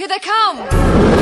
[0.00, 1.19] Here they come!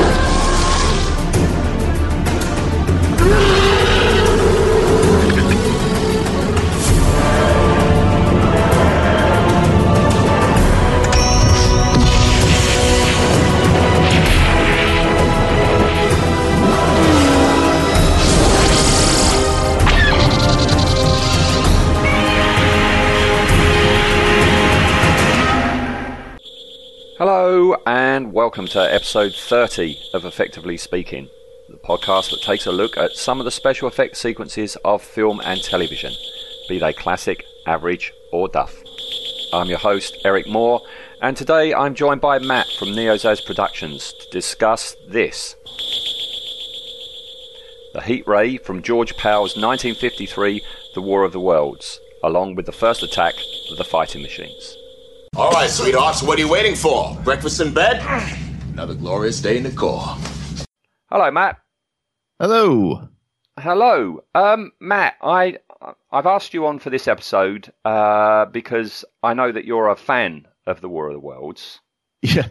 [27.19, 31.29] Hello, and welcome to episode 30 of Effectively Speaking,
[31.69, 35.41] the podcast that takes a look at some of the special effects sequences of film
[35.45, 36.13] and television,
[36.69, 38.81] be they classic, average, or duff.
[39.53, 40.81] I'm your host, Eric Moore,
[41.21, 45.57] and today I'm joined by Matt from Neozaz Productions to discuss this
[47.95, 50.63] The Heat Ray from George Pal's 1953
[50.95, 53.35] The War of the Worlds, along with the first attack
[53.73, 54.79] of the fighting machines.
[55.37, 57.17] All right, sweethearts, what are you waiting for?
[57.23, 58.03] Breakfast in bed?
[58.73, 60.17] Another glorious day in the Corps.
[61.11, 61.59] Hello, Matt.
[62.41, 63.09] Hello.
[63.59, 65.15] Hello, um, Matt.
[65.23, 65.59] I
[66.11, 70.47] I've asked you on for this episode uh, because I know that you're a fan
[70.67, 71.81] of the War of the Worlds.
[72.23, 72.49] Yeah.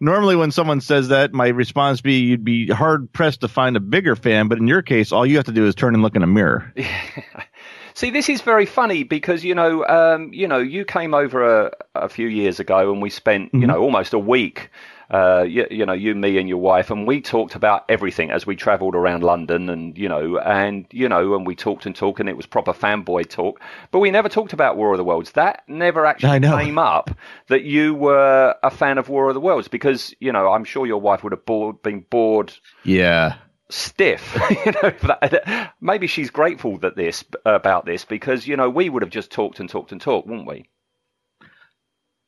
[0.00, 3.80] Normally, when someone says that, my response be you'd be hard pressed to find a
[3.80, 4.48] bigger fan.
[4.48, 6.26] But in your case, all you have to do is turn and look in a
[6.26, 6.72] mirror.
[8.00, 11.70] See, this is very funny because you know, um, you know, you came over a,
[11.94, 14.70] a few years ago and we spent, you know, almost a week.
[15.10, 18.46] Uh, you, you know, you, me, and your wife, and we talked about everything as
[18.46, 22.20] we travelled around London, and you know, and you know, and we talked and talked,
[22.20, 23.60] and it was proper fanboy talk.
[23.90, 25.32] But we never talked about War of the Worlds.
[25.32, 27.10] That never actually came up.
[27.48, 30.86] That you were a fan of War of the Worlds because you know, I'm sure
[30.86, 33.34] your wife would have bored, been bored Yeah.
[33.70, 34.36] Stiff.
[34.66, 39.02] you know, that, maybe she's grateful that this about this because you know we would
[39.02, 40.64] have just talked and talked and talked, wouldn't we?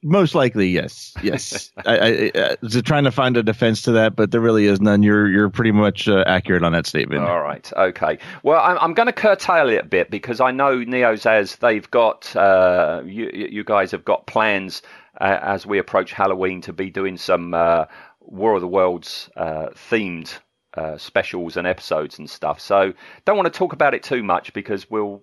[0.05, 1.15] Most likely, yes.
[1.23, 1.70] Yes.
[1.87, 4.81] I, I, I was trying to find a defense to that, but there really is
[4.81, 5.05] none.
[5.05, 7.25] You're you're pretty much uh, accurate on that statement.
[7.25, 8.19] All right, okay.
[8.43, 12.35] Well, I'm, I'm going to curtail it a bit because I know Neozaz they've got
[12.35, 14.83] uh, you you guys have got plans
[15.20, 17.85] uh, as we approach Halloween to be doing some uh,
[18.20, 20.36] War of the Worlds uh, themed.
[20.75, 22.59] Uh, specials and episodes and stuff.
[22.59, 22.95] So
[23.27, 25.23] don't want to talk about it too much because we'll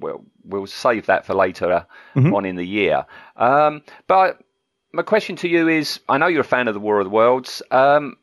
[0.00, 3.04] we'll we'll save that for later on in the year.
[3.36, 4.40] Um, but
[4.94, 7.10] my question to you is: I know you're a fan of the War of the
[7.10, 8.16] Worlds, um,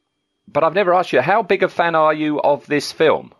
[0.48, 3.34] but I've never asked you how big a fan are you of this film?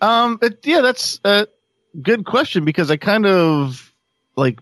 [0.00, 1.48] Um, but yeah, that's a
[2.00, 3.92] good question because I kind of
[4.36, 4.60] like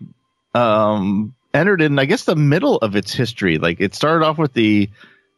[0.55, 3.57] um entered in, I guess, the middle of its history.
[3.57, 4.89] Like it started off with the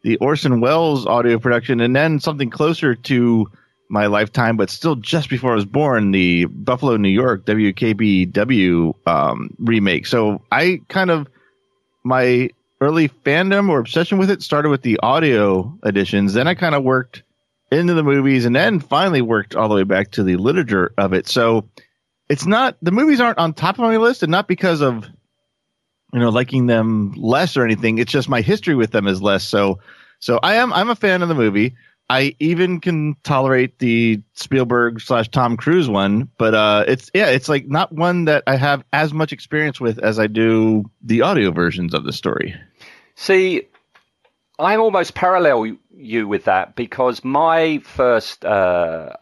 [0.04, 3.48] the Orson Welles audio production, and then something closer to
[3.90, 9.56] my lifetime, but still just before I was born, the Buffalo, New York WKBW um,
[9.60, 10.06] remake.
[10.06, 11.28] So I kind of
[12.04, 12.50] my
[12.82, 16.34] early fandom or obsession with it started with the audio editions.
[16.34, 17.24] Then I kind of worked
[17.72, 21.14] into the movies and then finally worked all the way back to the literature of
[21.14, 21.28] it.
[21.28, 21.68] So
[22.30, 25.10] it's not the movies aren't on top of my list and not because of
[26.14, 27.98] you know liking them less or anything.
[27.98, 29.44] It's just my history with them is less.
[29.44, 29.80] So
[30.20, 31.76] so I am I'm a fan of the movie.
[32.10, 37.50] I even can tolerate the Spielberg slash Tom Cruise one, but uh, it's yeah, it's
[37.50, 41.52] like not one that I have as much experience with as I do the audio
[41.52, 42.56] versions of the story.
[43.16, 43.68] See,
[44.58, 48.48] I almost parallel you with that because my first, uh,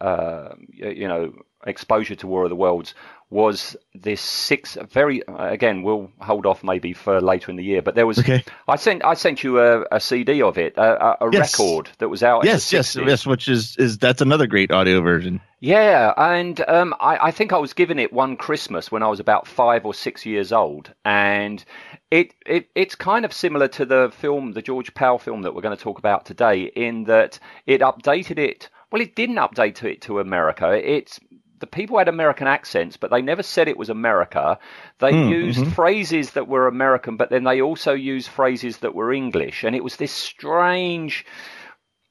[0.00, 1.32] uh, you know,
[1.66, 2.94] exposure to War of the Worlds
[3.28, 7.96] was this six very again we'll hold off maybe for later in the year but
[7.96, 8.44] there was Okay.
[8.68, 11.58] i sent i sent you a, a cd of it a, a, Yes.
[11.58, 13.26] record that was out Yes, yes, yes.
[13.26, 15.40] Which is is that's another great audio version.
[15.58, 19.18] Yeah, and um, I, I think I was given it one Christmas when I was
[19.20, 21.64] about five or six years old, and
[22.10, 25.62] it, it it's kind of similar to the film, the George Pal film that we're
[25.62, 28.68] going to talk about today, in that it updated it.
[28.92, 30.70] Well, it didn't update it to America.
[30.72, 31.18] It's
[31.58, 34.58] the people had American accents, but they never said it was America.
[34.98, 35.70] They hmm, used mm-hmm.
[35.70, 39.84] phrases that were American, but then they also used phrases that were English, and it
[39.84, 41.24] was this strange.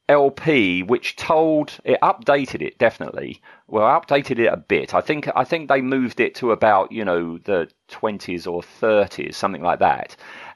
[0.08, 3.42] LP, which told it updated it definitely.
[3.68, 4.94] Well, updated it a bit.
[4.94, 9.36] I think I think they moved it to about you know the twenties or thirties,
[9.36, 10.16] something like that.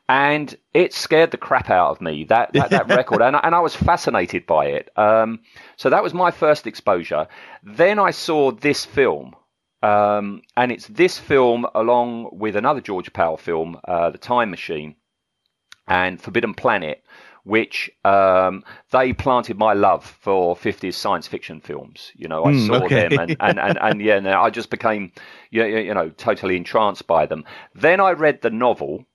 [0.10, 3.56] And it scared the crap out of me that that, that record, and I- and
[3.56, 4.90] I was fascinated by it.
[4.98, 5.40] Um,
[5.78, 7.28] so that was my first exposure.
[7.64, 9.36] Then I saw this film,
[9.84, 14.96] um, and it's this film along with another George Pal film, uh, The Time Machine,
[15.88, 17.04] and Forbidden Planet,
[17.44, 22.12] which um, they planted my love for 50s science fiction films.
[22.16, 22.90] You know, I Hmm, saw okay.
[22.90, 25.12] them and, and, and, and yeah, and I just became,
[25.52, 27.46] you, you know, totally entranced by them.
[27.76, 29.06] Then I read the novel,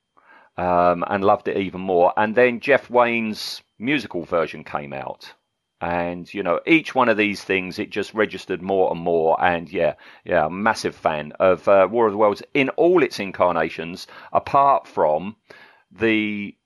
[0.57, 2.13] um, and loved it even more.
[2.17, 5.33] And then Jeff Wayne's musical version came out.
[5.81, 9.43] And you know, each one of these things, it just registered more and more.
[9.45, 14.07] And yeah, yeah, massive fan of uh, War of the Worlds in all its incarnations,
[14.33, 15.37] apart from
[15.91, 16.57] the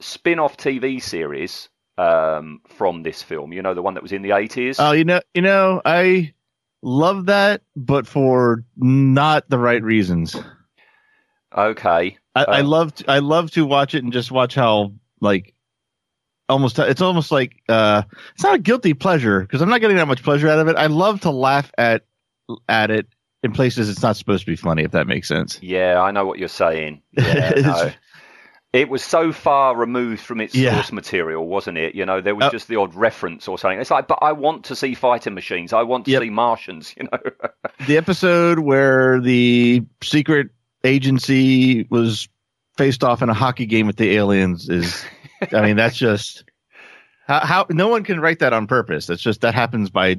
[0.00, 3.52] spin-off TV series um, from this film.
[3.52, 4.78] You know, the one that was in the eighties.
[4.78, 6.34] Oh, you know, you know, I
[6.82, 10.36] love that, but for not the right reasons.
[11.56, 12.18] Okay.
[12.38, 15.54] I, I Uh, love to, I love to watch it and just watch how like
[16.48, 18.02] almost it's almost like uh
[18.34, 20.76] it's not a guilty pleasure because I'm not getting that much pleasure out of it.
[20.76, 22.04] I love to laugh at
[22.68, 23.06] at it
[23.42, 25.58] in places it's not supposed to be funny if that makes sense.
[25.62, 27.02] Yeah, I know what you're saying.
[27.12, 27.92] Yeah, no.
[28.70, 30.74] It was so far removed from its Yeah.
[30.74, 31.94] source material, wasn't it?
[31.94, 33.80] You know, there was Uh, just the odd reference or something.
[33.80, 35.72] It's like, but I want to see fighting machines.
[35.72, 36.22] I want to Yep.
[36.22, 36.94] see Martians.
[36.96, 37.18] You know.
[37.86, 40.48] The episode where the secret
[40.84, 42.28] agency was
[42.76, 45.04] faced off in a hockey game with the aliens is
[45.52, 46.44] I mean that's just
[47.26, 49.06] how, how no one can write that on purpose.
[49.06, 50.16] That's just that happens by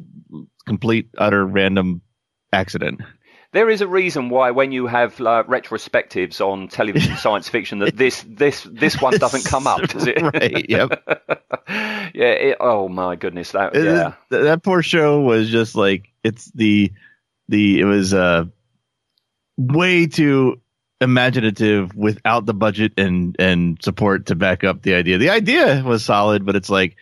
[0.65, 2.01] complete utter random
[2.53, 3.01] accident.
[3.51, 7.97] There is a reason why when you have uh, retrospectives on television science fiction that
[7.97, 10.21] this this this one doesn't come up, does it?
[10.21, 11.01] Right, yep.
[12.13, 12.25] yeah.
[12.27, 13.53] It, oh my goodness.
[13.53, 14.13] That It is- yeah.
[14.29, 16.91] th- that poor show was just like it's the
[17.47, 18.45] the it was uh
[19.59, 20.61] way too
[21.01, 25.17] imaginative without the budget and and support to back up the idea.
[25.17, 26.95] The idea was solid, but it's like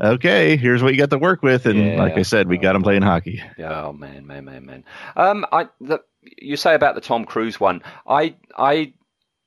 [0.00, 1.96] okay, here's what you got to work with, and Yeah.
[1.96, 3.42] like I said, we got him playing hockey.
[3.60, 4.84] Oh man, man, man, man.
[5.16, 6.00] Um, I the,
[6.40, 7.82] you say about the Tom Cruise one.
[8.06, 8.92] I I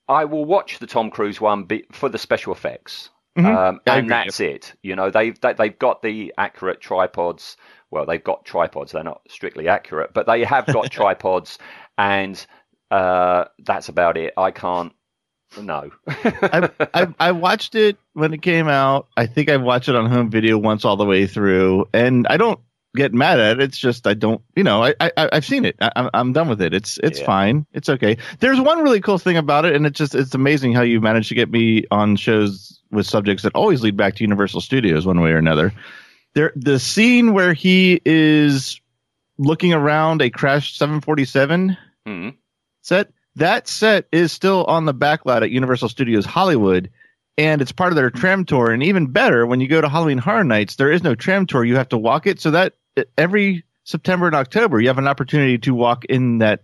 [0.08, 3.10] I will watch the Tom Cruise one be, for the special effects.
[3.38, 3.46] Mhm.
[3.46, 4.74] Um, and that's it.
[4.82, 7.56] You know, they've they, they've got the accurate tripods.
[7.92, 8.92] Well, they've got tripods.
[8.94, 11.60] They're not strictly accurate, but they have got tripods,
[11.98, 12.44] and
[12.92, 14.34] uh, that's about it.
[14.38, 14.94] I can't.
[15.62, 15.92] No.
[16.08, 19.08] I, I I watched it when it came out.
[19.16, 22.36] I think I watched it on home video once all the way through, and I
[22.38, 22.60] don't
[22.96, 23.64] get mad at it.
[23.64, 25.78] It's just I don't, you know, I, I I've seen it.
[25.80, 26.74] I, I'm I'm done with it.
[26.74, 27.26] It's it's Yeah.
[27.26, 27.66] fine.
[27.74, 28.18] It's okay.
[28.40, 31.30] There's one really cool thing about it, and it's just it's amazing how you managed
[31.30, 35.22] to get me on shows with subjects that always lead back to Universal Studios one
[35.22, 35.74] way or another.
[36.34, 38.82] There, the scene where he is
[39.38, 42.30] looking around a crashed 747 Hmm.
[42.88, 43.12] Set.
[43.36, 46.90] That set is still on the backlot at Universal Studios Hollywood,
[47.38, 48.72] and it's part of their tram tour.
[48.72, 51.64] And even better, when you go to Halloween Horror Nights, there is no tram tour;
[51.64, 52.40] you have to walk it.
[52.42, 52.74] So that
[53.18, 56.64] every September and October, you have an opportunity to walk in that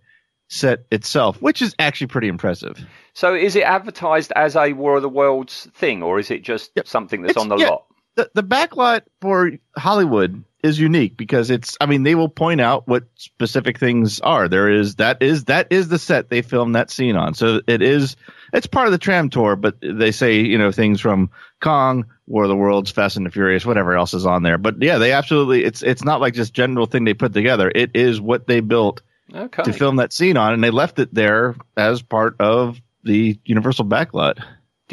[0.49, 2.83] set itself, which is actually pretty impressive.
[3.13, 6.71] So is it advertised as a War of the Worlds thing, or is it just
[6.75, 6.87] Yep.
[6.87, 7.69] something that's It's- on the yeah.
[7.69, 7.85] lot?
[8.15, 12.87] The the backlot for Hollywood is unique because it's I mean they will point out
[12.87, 14.47] what specific things are.
[14.47, 17.33] There is that is that is the set they filmed that scene on.
[17.33, 18.15] So it is
[18.53, 22.43] it's part of the tram tour, but they say, you know, things from Kong, War
[22.43, 24.57] of the Worlds, Fast and the Furious, whatever else is on there.
[24.57, 27.71] But yeah, they absolutely it's it's not like just general thing they put together.
[27.73, 29.01] It is what they built
[29.33, 29.63] Okay.
[29.63, 33.85] to film that scene on and they left it there as part of the Universal
[33.85, 34.41] backlot.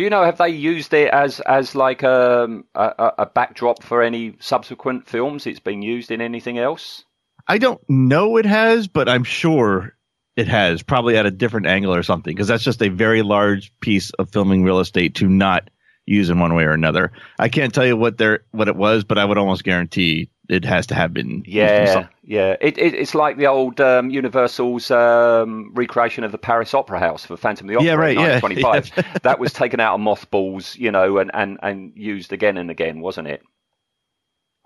[0.01, 3.83] Do you know have they used it as as like um, a, a a backdrop
[3.83, 5.47] for any subsequent films?
[5.47, 7.05] It's been used in anything else?
[7.49, 9.95] I don't know it has, but I'm sure
[10.37, 13.79] it has, probably at a different angle or something, because that's just a very large
[13.81, 15.69] piece of filming real estate to not
[16.07, 17.13] use in one way or another.
[17.39, 20.65] I can't tell you what there what it was, but I would almost guarantee it
[20.65, 21.45] has to have been.
[21.47, 22.57] Yeah, yeah.
[22.61, 27.25] It, it it's like the old um, Universal's um, recreation of the Paris Opera House
[27.25, 29.23] for Phantom of the Opera Yeah, right, in yeah, 1925.
[29.23, 33.01] that was taken out of mothballs, you know, and, and, and used again and again,
[33.01, 33.43] wasn't it?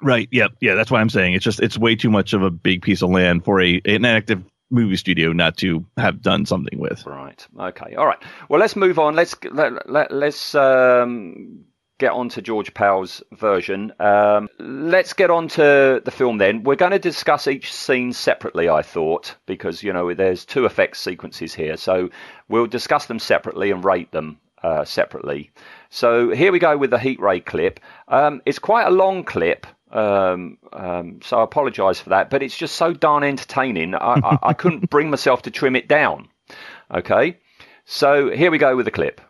[0.02, 0.28] Right.
[0.32, 0.52] Yep.
[0.60, 0.74] Yeah.
[0.74, 3.10] That's why I'm saying it's just it's way too much of a big piece of
[3.10, 7.06] land for a an active movie studio not to have done something with.
[7.06, 7.46] Right.
[7.58, 7.94] Okay.
[7.94, 8.22] All right.
[8.48, 9.14] Well, let's move on.
[9.14, 11.64] Let's let, let, let's um,
[12.04, 13.90] get on to George Pal's version.
[13.98, 16.62] Um, let's get on to the film then.
[16.62, 21.00] We're going to discuss each scene separately, I thought, because you know there's two effects
[21.00, 22.10] sequences here, so
[22.50, 25.50] we'll discuss them separately and rate them uh, separately.
[25.88, 27.80] So here we go with the heat ray clip.
[28.08, 29.66] Um, it's quite a long clip.
[29.90, 33.94] Um, um, so I apologise for that, but it's just so darn entertaining.
[33.94, 36.28] I, I, I couldn't bring myself to trim it down.
[36.90, 37.38] Okay,
[37.86, 39.22] so here we go with the clip.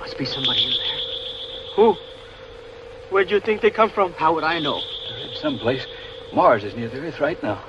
[0.00, 0.98] Must be somebody in there.
[1.78, 1.94] Who?
[3.10, 4.12] Where do you think they come from?
[4.14, 4.80] How would I know?
[5.08, 5.86] They're in someplace.
[6.32, 7.62] Mars is near the Earth right now.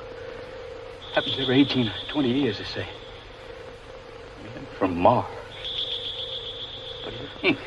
[1.13, 2.87] Happens every 18 or 20 years, they say.
[4.41, 5.27] Men From Mars.
[7.03, 7.59] What do you think?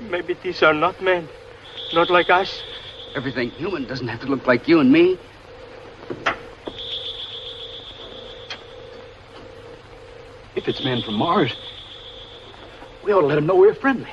[0.00, 1.28] Maybe these are not men.
[1.94, 2.60] Not like us.
[3.14, 5.16] Everything human doesn't have to look like you and me.
[10.56, 11.54] If it's men from Mars,
[13.04, 14.10] we ought to let them know we're friendly.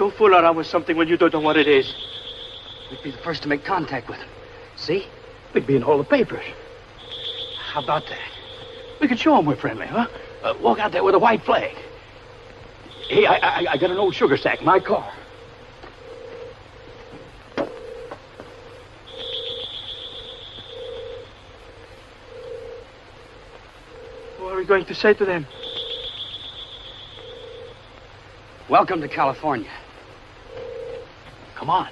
[0.00, 1.94] Don't fool around with something when you don't know what it is.
[2.90, 4.30] We'd be the first to make contact with them.
[4.74, 5.06] See?
[5.52, 6.42] We'd be in all the papers.
[7.58, 8.18] How about that?
[8.98, 10.06] We could show them we're friendly, huh?
[10.42, 11.76] Uh, walk out there with a white flag.
[13.10, 15.12] Hey, I, I, I got an old sugar sack in my car.
[24.38, 25.46] What are we going to say to them?
[28.70, 29.68] Welcome to California.
[31.70, 31.86] On.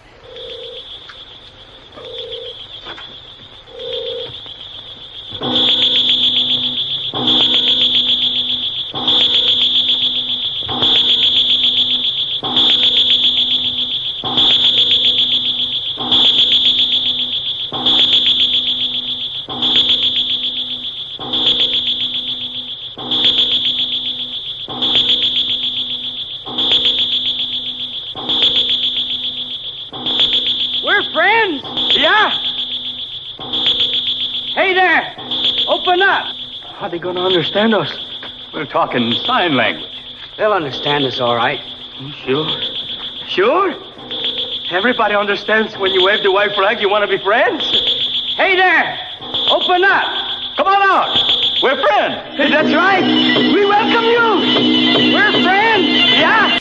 [30.81, 31.63] We're friends.
[31.97, 32.31] Yeah.
[34.55, 35.15] Hey there.
[35.69, 36.35] Open up.
[36.63, 37.91] How are they going to understand us?
[38.53, 39.89] We're talking sign language.
[40.37, 41.59] They'll understand us all right.
[41.97, 42.49] Hmm, sure.
[43.29, 43.75] Sure?
[44.71, 47.65] Everybody understands when you wave the white flag, you want to be friends?
[48.37, 48.99] Hey there!
[49.23, 50.05] Open up!
[50.57, 51.17] Come on out.
[51.63, 52.53] We're friends.
[52.53, 53.03] That's right!
[53.03, 55.15] We welcome you!
[55.15, 55.87] We're friends!
[56.13, 56.59] Yeah!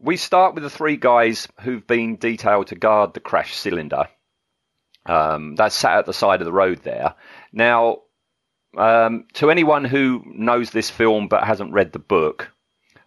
[0.00, 4.08] We start with the three guys who've been detailed to guard the crash cylinder.
[5.06, 7.14] Um, that's sat at the side of the road there.
[7.52, 7.98] Now,
[8.76, 12.50] um, to anyone who knows this film but hasn't read the book,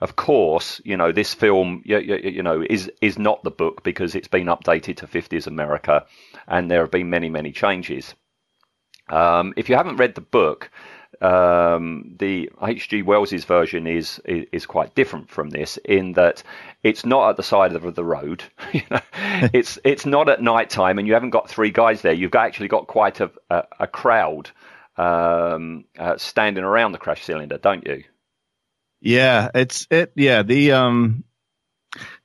[0.01, 3.83] of course, you know this film, you, you, you know, is is not the book
[3.83, 6.05] because it's been updated to 50s America,
[6.47, 8.13] and there have been many many changes.
[9.09, 10.69] Um, if you haven't read the book,
[11.21, 13.01] um, the H.G.
[13.01, 16.43] Wells's version is, is is quite different from this in that
[16.83, 18.43] it's not at the side of the road.
[18.73, 19.01] you know,
[19.53, 22.13] it's it's not at night time, and you haven't got three guys there.
[22.13, 24.51] You've got, actually got quite a a, a crowd
[24.97, 28.03] um, uh, standing around the crash cylinder, don't you?
[29.01, 30.13] Yeah, it's it.
[30.15, 31.23] Yeah, the um,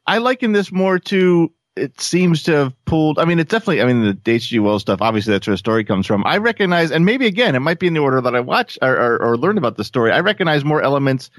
[0.06, 1.52] I liken this more to.
[1.80, 3.18] It seems to have pulled.
[3.18, 3.80] I mean, it's definitely.
[3.82, 4.58] I mean, the H.G.
[4.58, 5.00] Wells stuff.
[5.00, 6.24] Obviously, that's where the story comes from.
[6.26, 8.94] I recognize, and maybe again, it might be in the order that I watch or,
[8.96, 10.12] or, or learned about the story.
[10.12, 11.30] I recognize more elements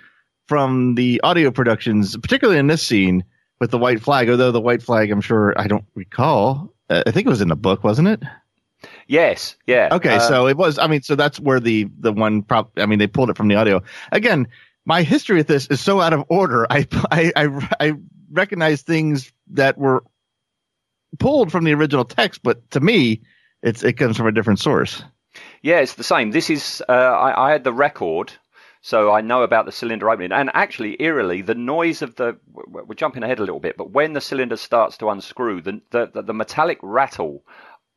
[0.48, 3.24] from the audio productions, particularly in this scene
[3.60, 4.29] with the white flag.
[4.29, 6.74] Although the white flag, I'm sure I don't recall.
[6.89, 8.21] Uh, I think it was in the book, wasn't it?
[9.07, 9.89] Yes, yeah.
[9.91, 10.79] Okay, Uh, so it was.
[10.79, 12.71] I mean, so that's where the the one prop.
[12.77, 13.83] I mean, they pulled it from the audio.
[14.12, 14.48] Again,
[14.86, 16.65] my history with this is so out of order.
[16.69, 17.93] I I I, I
[18.31, 20.03] recognize things that were
[21.19, 23.21] pulled from the original text, but to me,
[23.61, 25.03] it's it comes from a different source.
[25.61, 26.31] Yeah, it's the same.
[26.31, 28.33] This is uh, I, I had the record,
[28.81, 30.31] so I know about the cylinder opening.
[30.31, 34.13] And actually, eerily, the noise of the we're jumping ahead a little bit, but when
[34.13, 37.43] the cylinder starts to unscrew, the the, the, the metallic rattle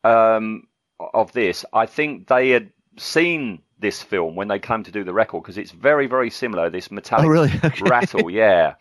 [0.05, 0.69] um,
[1.01, 5.13] of this, I think they had seen this film when they came to do the
[5.13, 6.71] record because it's very very similar.
[6.71, 7.53] This metallic Oh, really?
[7.65, 7.83] Okay.
[7.89, 8.75] rattle, yeah.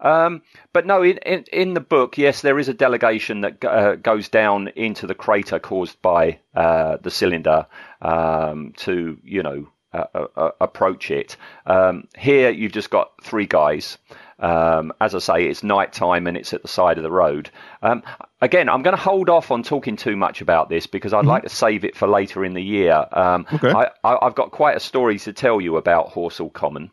[0.00, 0.42] Um,
[0.72, 4.28] but no, in, in in the book, yes, there is a delegation that uh, goes
[4.28, 7.66] down into the crater caused by uh, the cylinder
[8.00, 11.36] um, to, you know, uh, approach it.
[11.66, 13.98] Um, here, you've just got three guys.
[14.38, 17.50] Um, as I say, it's night time and it's at the side of the road.
[17.82, 18.02] Um,
[18.40, 21.42] again, I'm going to hold off on talking too much about this because I'd like
[21.42, 23.04] to save it for later in the year.
[23.12, 23.70] Um, Okay.
[23.70, 26.90] I, I, I've got quite a story to tell you about Horsell Common.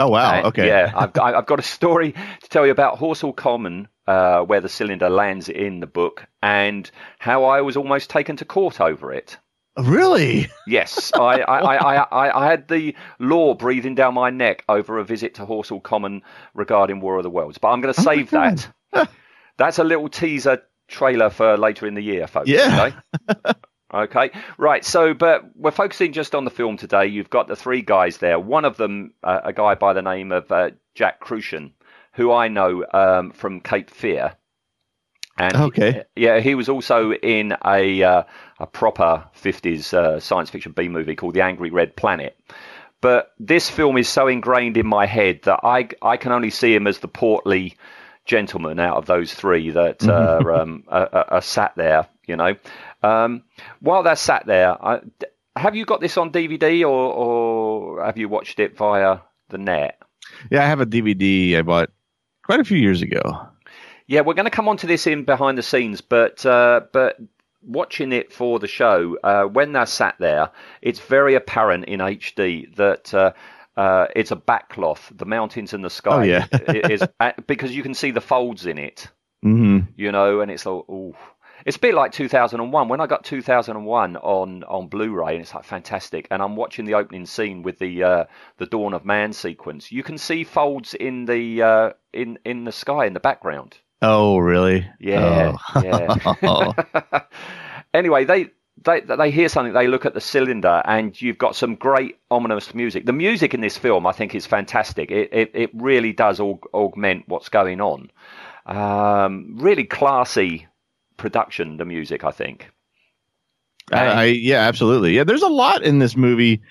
[0.00, 0.42] Oh wow.
[0.42, 0.66] Uh, Okay.
[0.66, 4.60] Yeah, I've, I- I've got a story to tell you about Horsell Common, uh, where
[4.60, 9.12] the cylinder lands in the book, and how I was almost taken to court over
[9.12, 9.36] it.
[9.78, 10.48] Really?
[10.66, 15.04] Yes, I, I, I, I, I had the law breathing down my neck over a
[15.04, 16.22] visit to Horsell Common
[16.54, 18.68] regarding War of the Worlds, but I'm going to save that.
[19.58, 22.48] That's a little teaser trailer for later in the year, folks.
[22.48, 22.90] Yeah.
[23.28, 23.52] Okay?
[23.92, 24.84] Okay, right.
[24.84, 27.06] So, but we're focusing just on the film today.
[27.06, 28.38] You've got the three guys there.
[28.38, 31.72] One of them, uh, a guy by the name of uh, Jack Kruschen,
[32.12, 34.32] who I know um, from Cape Fear.
[35.38, 36.04] And Okay.
[36.14, 38.22] yeah, he was also in a uh,
[38.58, 42.38] a proper 50s uh, science fiction B movie called The Angry Red Planet.
[43.00, 46.74] But this film is so ingrained in my head that I I can only see
[46.74, 47.76] him as the portly
[48.26, 52.06] gentleman out of those three that uh, um, are, are sat there.
[52.26, 52.54] You know,
[53.02, 53.42] um,
[53.80, 55.00] while they're sat there, I,
[55.56, 59.98] have you got this on DVD or, or have you watched it via the net?
[60.50, 61.90] Yeah, I have a DVD I bought
[62.44, 63.48] quite a few years ago.
[64.06, 67.16] Yeah, we're going to come on to this in behind the scenes, but uh, but
[67.62, 70.50] watching it for the show, uh, when they're sat there,
[70.82, 73.12] it's very apparent in HD that.
[73.14, 73.32] Uh,
[73.76, 75.16] uh, it's a backcloth.
[75.16, 76.46] The mountains and the sky Oh, yeah.
[76.52, 77.02] is
[77.46, 79.06] because you can see the folds in it.
[79.42, 81.14] hmm you know, and it's like, ooh.
[81.66, 82.88] It's a bit like 2001.
[82.88, 86.94] When I got 2001 on, on Blu-ray, and it's like fantastic, and I'm watching the
[86.94, 88.24] opening scene with the uh,
[88.58, 89.92] the Dawn of Man sequence.
[89.92, 93.76] You can see folds in the uh, in in the sky in the background.
[94.02, 94.88] Oh, really?
[94.98, 95.82] Yeah, Oh.
[95.82, 97.20] yeah.
[97.94, 98.48] anyway, they
[98.82, 102.74] they they hear something, they look at the cylinder, and you've got some great ominous
[102.74, 103.04] music.
[103.04, 105.10] The music in this film, I think, is fantastic.
[105.10, 108.10] It it, it really does aug- augment what's going on.
[108.66, 110.66] Um, really classy
[111.20, 112.70] production, the music, I think.
[113.92, 115.14] I, I yeah, absolutely.
[115.14, 116.62] Yeah, there's a lot in this movie.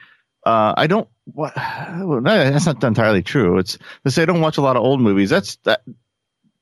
[0.45, 1.07] Uh, I don't.
[1.25, 1.55] What?
[1.55, 3.57] Well, no, that's not entirely true.
[3.59, 5.29] It's to say I don't watch a lot of old movies.
[5.29, 5.81] That's that.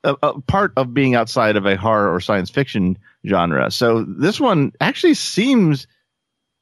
[0.03, 3.71] A, a part of being outside of a horror or science fiction genre.
[3.71, 5.87] So this one actually seems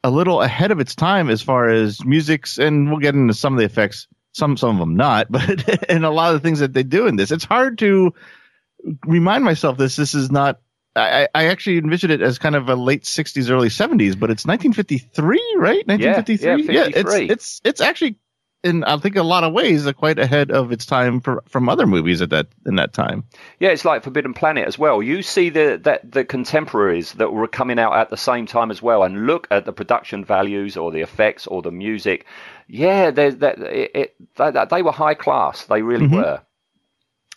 [0.04, 3.54] a little ahead of its time as far as musics, and we'll get into some
[3.54, 4.08] of the effects.
[4.32, 7.08] Some some of them not, but and a lot of the things that they do
[7.08, 7.32] in this.
[7.32, 8.14] It's hard to
[9.06, 9.96] remind myself this.
[9.96, 10.60] This is not
[10.96, 14.46] I, I actually envisioned it as kind of a late '60s, early '70s, but it's
[14.46, 15.86] 1953, right?
[15.88, 16.74] 1953.
[16.74, 17.30] yeah, it's 53.
[17.30, 18.18] it's it's actually
[18.66, 21.70] in I think a lot of ways uh, quite ahead of its time for, from
[21.70, 23.24] other movies at that in that time.
[23.60, 25.04] Yeah, it's like Forbidden Planet as well.
[25.04, 28.82] You see the that the contemporaries that were coming out at the same time as
[28.82, 32.26] well, and look at the production values or the effects or the music.
[32.68, 35.66] Yeah, they that it, it they, they were high class.
[35.66, 36.42] They really were.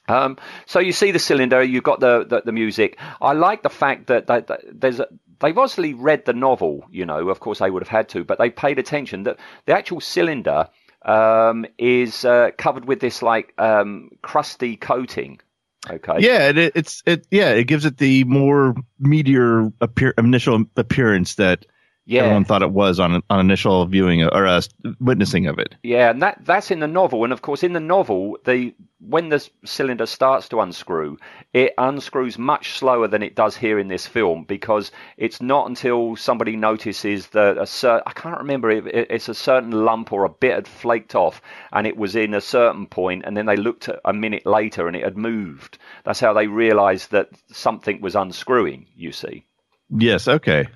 [0.09, 0.37] Um,
[0.67, 2.99] so you see the cylinder, you've got the, the, the music.
[3.21, 5.07] I like the fact that, that, that there's a,
[5.41, 8.39] they've obviously read the novel, you know, of course they would have had to, but
[8.39, 10.69] they paid attention that the actual cylinder
[11.03, 15.41] um, is uh, covered with this like um, crusty coating.
[15.89, 16.17] Okay.
[16.19, 21.67] Yeah, it, it's it yeah it gives it the more meteor appear, initial appearance that
[22.09, 22.23] Yeah.
[22.23, 24.63] everyone thought it was on on initial viewing or uh,
[24.99, 25.75] witnessing of it.
[25.83, 29.29] Yeah, and that that's in the novel, and of course in the novel, the when
[29.29, 31.19] the cylinder starts to unscrew,
[31.53, 36.17] it unscrews much slower than it does here in this film because it's not until
[36.17, 40.25] somebody notices that a certain I can't remember if it, it's a certain lump or
[40.25, 41.43] a bit had flaked off,
[41.75, 44.89] and it was in a certain point, and then they looked at a minute later
[44.89, 45.77] and it had moved.
[46.05, 48.87] That's how they realised that something was unscrewing.
[48.97, 49.45] You see.
[49.91, 50.27] Yes.
[50.27, 50.69] Okay.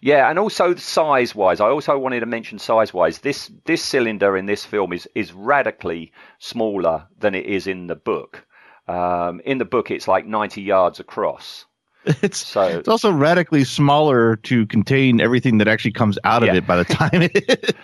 [0.00, 3.18] Yeah, and also size wise, I also wanted to mention size wise.
[3.18, 7.96] This this cylinder in this film is is radically smaller than it is in the
[7.96, 8.46] book.
[8.86, 11.64] Um, in the book, it's like ninety yards across.
[12.22, 16.54] It's So it's also radically smaller to contain everything that actually comes out of Yeah.
[16.54, 17.28] it by the time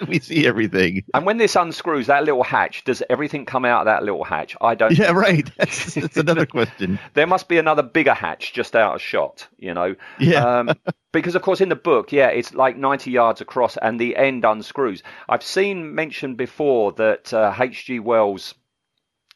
[0.09, 1.03] we see everything.
[1.13, 4.57] and when this unscrews that little hatch, does everything come out of that little hatch?
[4.63, 4.97] I don't.
[4.97, 5.51] Yeah, right.
[5.59, 6.99] That's, that's another question.
[7.15, 9.95] There must be another bigger hatch just out of shot, you know.
[10.19, 10.45] Yeah.
[10.61, 10.71] Um,
[11.15, 14.45] because of course in the book, yeah, it's like 90 yards across, and the end
[14.45, 15.03] unscrews.
[15.29, 18.01] I've seen mentioned before that uh, H.G.
[18.01, 18.55] Wells,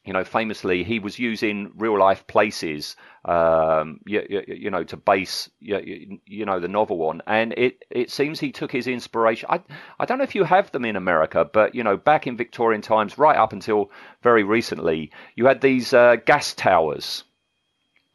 [0.04, 4.96] you know, famously he was using real life places, um, you, you, you know, to
[4.96, 9.48] base you, you, know the novel on, and it it seems he took his inspiration.
[9.48, 9.60] I
[10.00, 12.82] I don't know if you have them in America, but you know, back in Victorian
[12.82, 17.22] times, right up until very recently, you had these uh, gas towers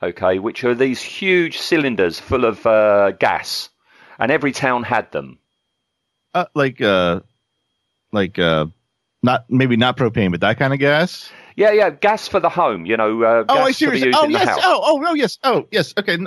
[0.04, 3.70] okay, which are these huge cylinders full of uh, gas,
[4.20, 5.40] and every town had them.
[6.34, 7.20] Uh, like uh,
[8.12, 8.66] like uh,
[9.22, 11.32] not maybe not propane, but that kind of gas.
[11.56, 13.86] Yeah, yeah, gas for the home, you know, uh, Oh, gas I see.
[13.86, 14.36] to What be you're used saying.
[14.36, 14.60] Oh, yes.
[14.64, 15.38] Oh, oh, oh, yes.
[15.44, 15.94] Oh, yes.
[15.98, 16.18] Okay.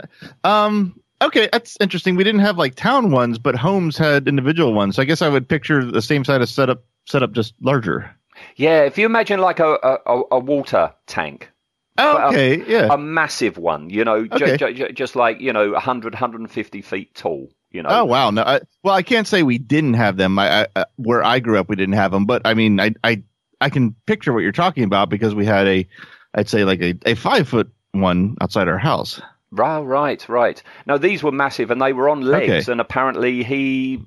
[0.45, 1.01] Um.
[1.23, 2.15] Okay, that's interesting.
[2.15, 4.97] We didn't have like town ones, but homes had individual ones.
[4.97, 8.15] So I guess I would picture the same side of setup, setup just larger.
[8.57, 11.51] Yeah, if you imagine like a, a- a water tank,
[11.99, 12.63] Oh, um, okay.
[12.67, 12.89] yeah.
[12.93, 14.57] a massive one, you know, Okay.
[14.57, 17.89] ju- ju- just like, you know, 100, 150 feet tall, you know.
[17.91, 18.31] Oh wow!
[18.31, 20.39] No, I, well, I can't say we didn't have them.
[20.39, 22.93] I, I, uh, where I grew up, we didn't have them, but I mean, I,
[23.03, 23.23] I,
[23.61, 25.87] I can picture what you're talking about because we had a,
[26.35, 29.21] I'd say like a, a five foot one outside our house.
[29.51, 30.63] Right, right, right.
[30.87, 32.73] No, these were massive and they were on legs, Okay.
[32.73, 34.03] and apparently he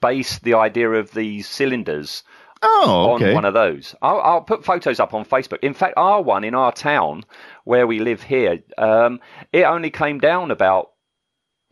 [0.00, 2.22] based the idea of these cylinders
[2.64, 3.94] Oh, on one of those.
[4.02, 5.58] I'll, I'll put photos up on Facebook.
[5.62, 7.24] In fact, our one in our town
[7.64, 9.20] where we live here, um,
[9.52, 10.90] it only came down about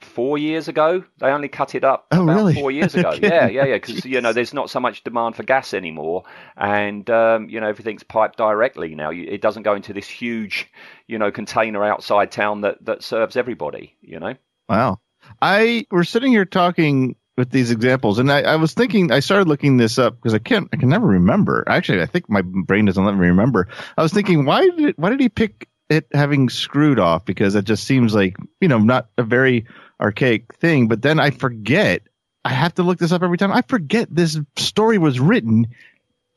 [0.00, 1.05] four years ago.
[1.18, 2.55] They only cut it up Oh, about really?
[2.55, 3.11] four years ago.
[3.11, 3.28] Okay.
[3.28, 3.74] Yeah, yeah, yeah.
[3.76, 6.24] Because you know, there's not so much demand for gas anymore,
[6.57, 9.11] and um, you know, everything's piped directly now.
[9.11, 10.68] It doesn't go into this huge,
[11.07, 13.96] you know, container outside town that that serves everybody.
[14.00, 14.35] You know.
[14.68, 14.98] Wow.
[15.40, 19.49] I we're sitting here talking with these examples, and I, I was thinking, I started
[19.49, 21.64] looking this up because I can't, I can never remember.
[21.66, 23.68] Actually, I think my brain doesn't let me remember.
[23.97, 27.25] I was thinking, why did it, why did he pick it having screwed off?
[27.25, 29.66] Because it just seems like you know not a very
[30.01, 30.88] archaic thing.
[30.88, 32.03] But then I forget.
[32.45, 33.53] I have to look this up every time.
[33.53, 35.68] I forget this story was written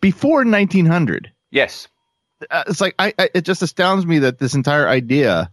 [0.01, 1.31] before 1900.
[1.49, 1.87] Yes.
[2.51, 5.51] Uh, it's like I, I, it just astounds me that this entire idea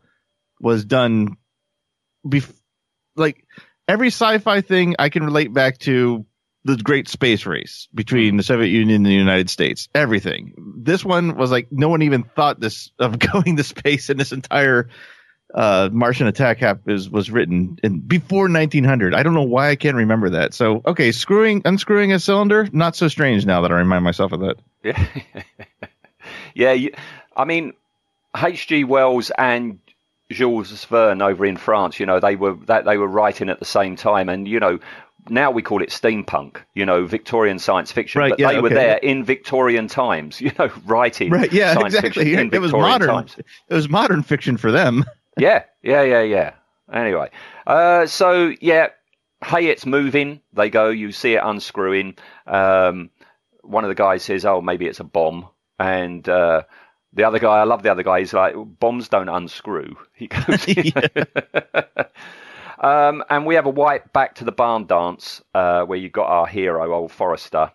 [0.60, 1.36] was done.
[2.26, 2.52] Bef-
[3.16, 3.46] like
[3.88, 6.26] every sci-fi thing I can relate back to
[6.64, 9.88] the great space race between the Soviet Union and the United States.
[9.94, 10.54] Everything.
[10.78, 14.32] This one was like no one even thought this of going to space, in this
[14.32, 14.88] entire
[15.54, 19.14] uh, Martian attack app is was written in before 1900.
[19.14, 20.54] I don't know why I can't remember that.
[20.54, 24.40] So okay, screwing unscrewing a cylinder, not so strange now that I remind myself of
[24.40, 24.56] that.
[24.82, 25.06] Yeah.
[26.54, 26.72] yeah.
[26.72, 26.92] You,
[27.36, 27.72] I mean,
[28.36, 28.84] H.G.
[28.84, 29.78] Wells and
[30.32, 33.64] Jules Verne over in France, you know, they were that they were writing at the
[33.64, 34.78] same time, and you know,
[35.28, 38.68] now we call it steampunk, you know, Victorian science fiction, Right, but yeah, they were
[38.68, 41.52] there in Victorian times, you know, writing Right?
[41.52, 42.34] Yeah, science exactly.
[42.34, 43.08] It was modern.
[43.08, 43.36] times.
[43.68, 45.04] It was modern fiction for them.
[45.38, 46.52] yeah, yeah, yeah, yeah.
[46.92, 47.30] Anyway,
[47.66, 48.88] uh, so yeah,
[49.44, 50.40] hey, it's moving.
[50.52, 50.88] They go.
[50.90, 52.16] You see it unscrewing.
[52.46, 53.10] Um,
[53.62, 56.62] one of the guys says, "Oh, maybe it's a bomb," and uh,
[57.12, 58.20] the other guy, I love the other guy.
[58.20, 60.66] He's like, "Bombs don't unscrew." He goes.
[62.78, 66.28] um, and we have a white back to the barn dance uh, where you've got
[66.28, 67.72] our hero, old Forrester.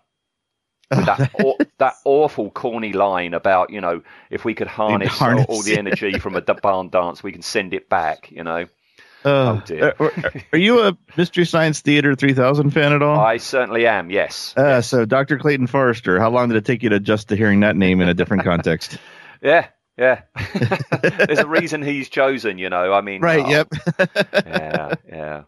[0.90, 5.46] With that that awful corny line about you know if we could harness, all- harness,
[5.48, 8.64] all the energy from a barn dance we can send it back you know
[9.24, 9.94] Oh, dear.
[9.98, 10.12] Are,
[10.52, 13.18] are you a Mystery Science Theater 3000 fan at all?
[13.18, 15.38] I certainly am yes Uh, so Dr.
[15.38, 18.08] Clayton Forrester, how long did it take you to adjust to hearing that name in
[18.08, 18.98] a different context?
[19.42, 20.22] yeah yeah
[21.02, 23.44] there's a reason he's chosen you know I mean right.
[23.44, 23.68] oh, Yep.
[24.46, 25.42] yeah yeah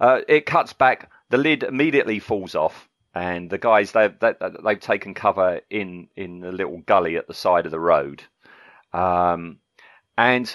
[0.00, 4.80] uh, it cuts back the lid immediately falls off and the guys they've they, they've
[4.80, 8.22] taken cover in in a little gully at the side of the road
[8.92, 9.58] um,
[10.16, 10.54] and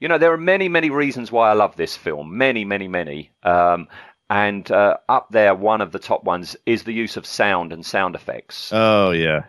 [0.00, 3.30] you know there are many many reasons why I love this film many many many
[3.44, 3.88] um,
[4.28, 7.84] and uh, up there one of the top ones is the use of sound and
[7.86, 9.44] sound effects oh yeah.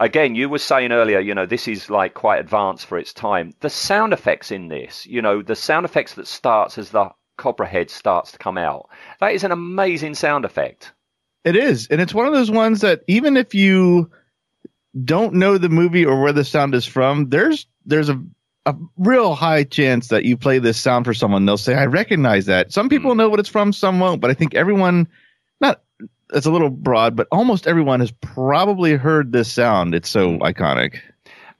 [0.00, 3.52] Again, you were saying earlier, you know, this is like quite advanced for its time.
[3.60, 7.68] The sound effects in this, you know, the sound effects that starts as the cobra
[7.68, 8.88] head starts to come out,
[9.20, 10.92] that is an amazing sound effect.
[11.44, 14.10] It is, and it's one of those ones that even if you
[15.04, 18.20] don't know the movie or where the sound is from, there's there's a
[18.66, 22.44] a real high chance that you play this sound for someone, they'll say, "I recognize
[22.46, 23.18] that." Some people hmm.
[23.18, 25.08] know what it's from, some won't, but I think everyone,
[25.62, 25.80] not
[26.32, 29.94] it's a little broad, but almost everyone has probably heard this sound.
[29.94, 30.98] It's so iconic.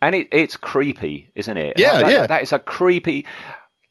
[0.03, 1.79] And it, it's creepy, isn't it?
[1.79, 2.27] Yeah, That- yeah.
[2.27, 3.27] That is a creepy.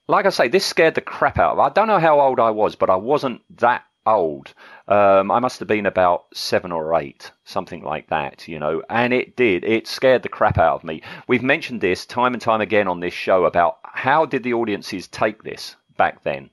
[0.07, 1.63] Like I say, this scared the crap out of me.
[1.65, 4.53] I don't know how old I was, but I wasn't that old.
[4.87, 8.81] Um, I must have been about seven or eight, something like that, you know.
[8.89, 9.63] And it did.
[9.63, 11.03] It scared the crap out of me.
[11.27, 15.07] We've mentioned this time and time again on this show about how did the audiences
[15.07, 16.49] take this back then.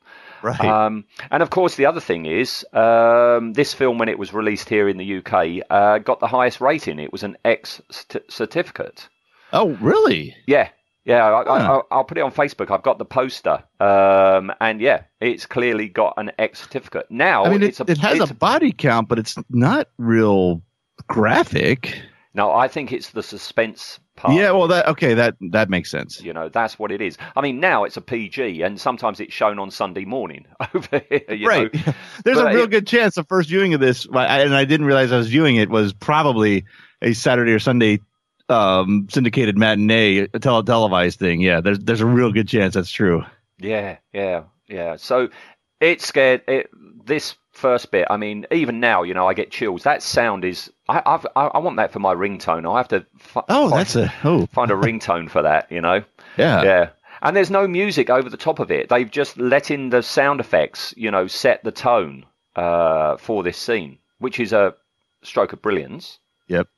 [0.46, 0.60] Right.
[0.60, 4.68] Um, and of course, the other thing is, um, this film, when it was released
[4.68, 7.00] here in the UK, uh, got the highest rating.
[7.00, 7.82] It was an X
[8.28, 9.08] certificate.
[9.52, 10.36] oh, really?
[10.46, 10.68] Yeah,
[11.04, 11.24] yeah.
[11.24, 11.72] I, I, Huh.
[11.72, 12.70] I'll, I'll put it on Facebook.
[12.70, 17.06] I've got the poster, um, and yeah, it's clearly got an X certificate.
[17.10, 19.88] Now I mean, it's it, a, it has it's a body count, but it's not
[19.98, 20.62] real
[21.08, 22.00] graphic.
[22.36, 24.34] No, I think it's the suspense part.
[24.34, 26.20] Yeah, well, that okay, that that makes sense.
[26.20, 27.16] You know, that's what it is.
[27.34, 30.44] I mean, now it's a PG, and sometimes it's shown on Sunday morning
[30.74, 31.48] over here.
[31.48, 31.72] Right.
[31.72, 31.94] Know?
[32.24, 35.12] There's a real it- good chance the first viewing of this, and I didn't realize
[35.12, 36.66] I was viewing it, was probably
[37.00, 38.00] a Saturday or Sunday
[38.50, 41.40] um, syndicated matinee a tele- televised thing.
[41.40, 43.24] Yeah, there's there's a real good chance that's true.
[43.58, 44.96] Yeah, yeah, yeah.
[44.96, 45.30] So
[45.80, 46.68] it scared it.
[47.06, 49.82] This first bit, I mean, even now, you know, I get chills.
[49.82, 50.70] That sound is.
[50.88, 52.70] I I've, I, I want that for my ringtone.
[52.72, 53.04] I have to.
[53.18, 55.70] Fi- Oh, find, that's a oh find a ringtone for that.
[55.72, 56.02] You know.
[56.36, 56.62] yeah.
[56.62, 56.88] Yeah.
[57.22, 58.88] And there's no music over the top of it.
[58.90, 63.56] They've just let in the sound effects, you know, set the tone uh, for this
[63.56, 64.74] scene, which is a
[65.22, 66.18] stroke of brilliance.
[66.48, 66.68] Yep.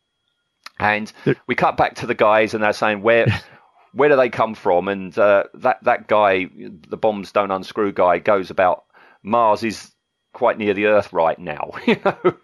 [0.79, 1.13] And
[1.49, 3.27] we cut back to the guys, and they're saying, "Where,
[3.93, 6.47] where do they come from?" And uh, that that guy,
[6.89, 8.85] the bombs don't unscrew guy, goes about
[9.25, 9.91] Mars is
[10.39, 11.73] quite near the Earth right now.
[11.87, 12.35] You know.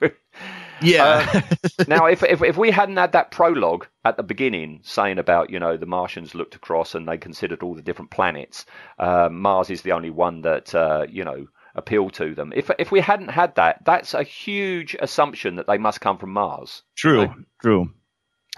[0.83, 1.41] Yeah.
[1.87, 5.61] now, if, if if we hadn't had that prologue at the beginning saying about you
[5.61, 8.67] know the Martians looked across and they considered all the different planets,
[8.99, 12.53] uh, Mars is the only one that uh, you know appealed to them.
[12.55, 16.33] If if we hadn't had that, that's a huge assumption that they must come from
[16.33, 16.83] Mars.
[16.97, 17.91] True, true.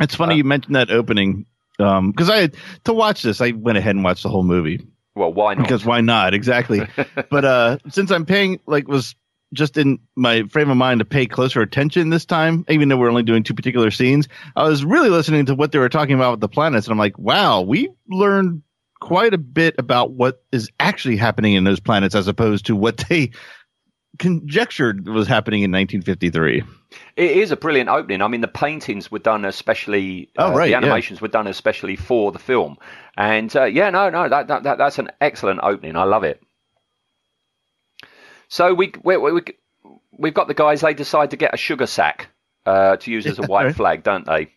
[0.00, 1.44] It's funny Uh, you mentioned that opening
[1.78, 2.48] because I
[2.84, 4.80] to watch this, I went ahead and watched the whole movie
[5.14, 5.62] Well, why not?
[5.64, 6.32] because why not?
[6.32, 6.80] Exactly.
[7.30, 9.14] but uh, since I'm paying, like, was
[9.52, 13.08] just in my frame of mind to pay closer attention this time, even though we're
[13.08, 14.28] only doing two particular scenes.
[14.56, 16.98] I was really listening to what they were talking about with the planets, and I'm
[16.98, 18.62] like, wow, we learned
[19.00, 22.96] quite a bit about what is actually happening in those planets as opposed to what
[23.08, 23.30] they
[24.18, 26.62] conjectured was happening in 1953.
[27.16, 28.22] It is a brilliant opening.
[28.22, 30.30] I mean, the paintings were done especially.
[30.38, 30.76] Oh, right, The yeah.
[30.78, 32.78] animations were done especially for the film,
[33.16, 35.96] and uh, yeah, no, no, that, that, that that's an excellent opening.
[35.96, 36.42] I love it.
[38.48, 39.42] So we we, we, we
[40.12, 40.80] we've got the guys.
[40.80, 42.28] They decide to get a sugar sack
[42.64, 44.52] uh, to use as a white flag, don't they?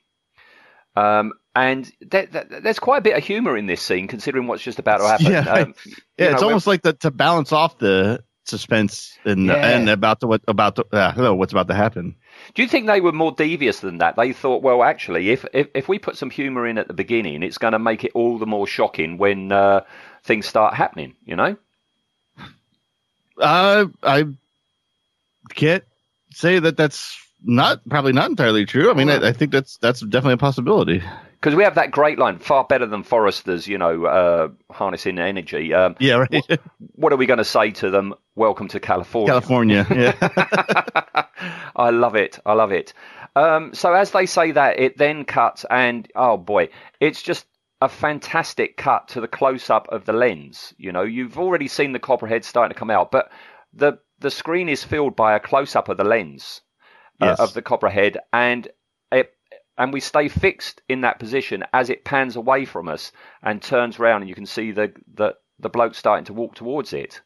[0.95, 4.63] Um, and there, there, there's quite a bit of humour in this scene, considering what's
[4.63, 5.31] just about to happen.
[5.31, 5.75] Yeah, Um,
[6.17, 9.55] Yeah, know, it's almost like the, to balance off the suspense and Yeah.
[9.55, 12.15] and about to what about to, uh, hello, what's about to happen.
[12.55, 14.15] Do you think they were more devious than that?
[14.15, 17.43] They thought, well, actually, if if, if we put some humour in at the beginning,
[17.43, 19.81] it's going to make it all the more shocking when uh,
[20.23, 21.15] things start happening.
[21.25, 21.57] You know?
[23.39, 24.25] Uh, I
[25.49, 25.83] can't
[26.31, 28.91] say that that's not probably not entirely true.
[28.91, 31.01] I mean, I, I think that's that's definitely a possibility.
[31.39, 35.73] Because we have that great line, far better than Forrester's, you know, uh, harnessing energy.
[35.73, 36.59] Um, Yeah, right.
[36.95, 38.13] what are we going to say to them?
[38.35, 39.31] Welcome to California.
[39.31, 39.87] California.
[39.89, 41.25] Yeah.
[41.77, 42.39] I love it.
[42.45, 42.93] I love it.
[43.37, 47.45] Um, so as they say that, it then cuts, and oh boy, it's just
[47.81, 50.73] a fantastic cut to the close up of the lens.
[50.77, 53.31] You know, you've already seen the cobra head starting to come out, but
[53.73, 56.61] the the screen is filled by a close up of the lens
[57.21, 57.39] uh, Yes.
[57.39, 58.67] of the cobra head, and
[59.11, 59.33] it
[59.77, 63.11] and we stay fixed in that position as it pans away from us
[63.43, 66.93] and turns around, and you can see the the the bloke starting to walk towards
[66.93, 67.21] it.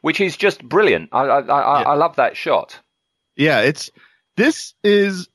[0.00, 1.10] Which is just brilliant.
[1.12, 1.88] I I, I, Yeah.
[1.90, 2.80] I love that shot.
[3.36, 3.90] yeah, it's
[4.36, 5.28] this is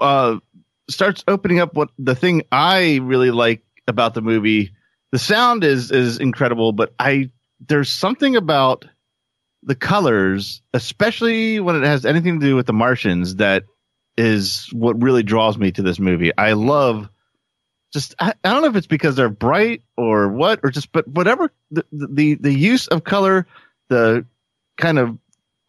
[0.00, 0.38] uh
[0.90, 4.72] starts opening up what the thing I really like about the movie.
[5.12, 7.30] The sound is is incredible, but I
[7.66, 8.84] there's something about
[9.62, 13.64] the colors, especially when it has anything to do with the Martians, that
[14.16, 16.36] is what really draws me to this movie.
[16.36, 17.08] I love
[17.92, 21.08] just I, I don't know if it's because they're bright or what or just but
[21.08, 23.46] whatever the the the use of color,
[23.88, 24.26] the
[24.76, 25.18] kind of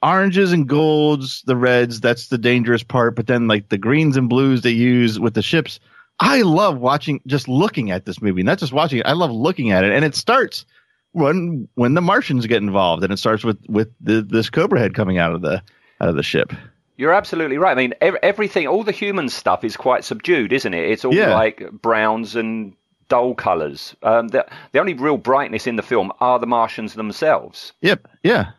[0.01, 3.15] oranges and golds, the reds, that's the dangerous part.
[3.15, 5.79] But then like the greens and blues they use with the ships.
[6.19, 9.05] I love watching, just looking at this movie, not just watching it.
[9.05, 9.91] I love looking at it.
[9.91, 10.65] And it starts
[11.13, 14.93] when, when the Martians get involved and it starts with, with the, this Cobra head
[14.93, 15.61] coming out of the,
[16.01, 16.51] out of the ship.
[16.97, 17.71] You're absolutely right.
[17.71, 20.89] I mean, ev- everything, all the human stuff is quite subdued, isn't it?
[20.91, 21.33] It's all Yeah.
[21.33, 22.73] like browns and
[23.07, 23.95] dull colours.
[24.03, 27.71] Um, the, the only real brightness in the film are the Martians themselves.
[27.81, 28.05] Yep.
[28.23, 28.51] Yeah.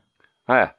[0.49, 0.71] Yeah.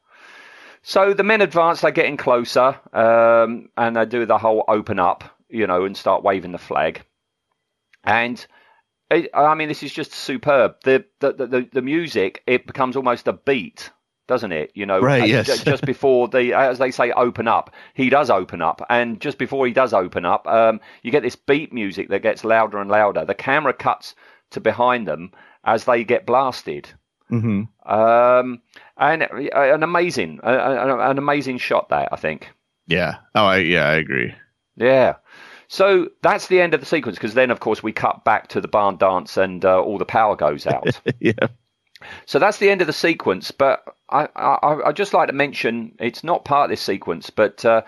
[0.84, 5.24] So the men advance, they're getting closer, um, and they do the whole open up,
[5.50, 7.04] you know, and start waving the flag.
[8.04, 8.44] And
[9.12, 10.76] it, I mean, this is just superb.
[10.84, 13.92] The, the the the music it becomes almost a beat,
[14.28, 14.72] doesn't it?
[14.74, 15.46] You know, Right, yes.
[15.46, 19.38] ju- just before the, as they say, open up, he does open up, and just
[19.38, 22.90] before he does open up, um, you get this beat music that gets louder and
[22.90, 23.24] louder.
[23.24, 24.16] The camera cuts
[24.52, 25.32] to behind them
[25.64, 26.90] as they get blasted.
[27.32, 28.62] Hmm Um,
[28.98, 32.50] and uh, an amazing, uh, an amazing shot that I think.
[32.88, 33.18] Yeah.
[33.34, 34.36] Oh, I, yeah, I agree.
[34.76, 35.16] Yeah.
[35.70, 38.60] So that's the end of the sequence because then, of course, we cut back to
[38.60, 41.00] the barn dance and uh, all the power goes out.
[41.20, 41.48] yeah.
[42.26, 43.52] so that's the end of the sequence.
[43.52, 47.64] But I, I, I'd just like to mention it's not part of this sequence, but
[47.64, 47.84] uh,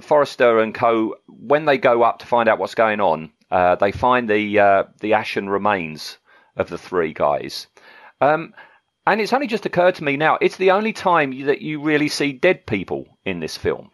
[0.00, 1.16] Forrester and Co.
[1.26, 4.84] When they go up to find out what's going on, uh, they find the uh,
[5.00, 6.16] the ashen remains
[6.56, 7.66] of the three guys.
[8.20, 8.54] Um,
[9.06, 12.08] and it's only just occurred to me now, it's the only time that you really
[12.08, 13.90] see dead people in this film.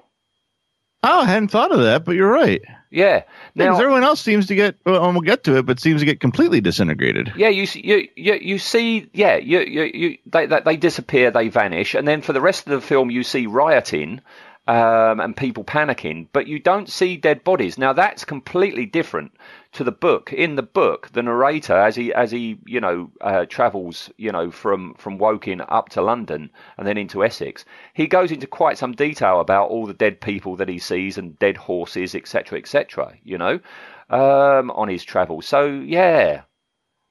[1.06, 2.62] Oh, I hadn't thought of that, but you're right.
[2.90, 3.24] Yeah.
[3.54, 6.18] Because everyone else seems to get, well, we'll get to it, but seems to get
[6.18, 7.32] completely disintegrated.
[7.36, 11.30] yeah, you see, you, you, you see, yeah, you, you, you, they, they, they disappear,
[11.30, 14.22] they vanish, and then for the rest of the film, you see rioting
[14.66, 17.76] um, and people panicking, but you don't see dead bodies.
[17.76, 19.32] Now that's completely different
[19.72, 20.32] to the book.
[20.32, 24.50] In the book, the narrator, as he as he you know uh, travels, you know
[24.50, 28.92] from from Woking up to London and then into Essex, he goes into quite some
[28.92, 33.12] detail about all the dead people that he sees and dead horses, etc., etc.
[33.22, 33.60] You know,
[34.08, 35.44] um, on his travels.
[35.46, 36.42] So yeah,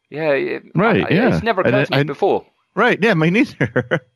[0.10, 1.36] yeah, it- Right, I- yeah.
[1.36, 2.46] It's never I occurred did- to me I- before.
[2.76, 2.98] Right.
[3.00, 4.02] Yeah, me neither.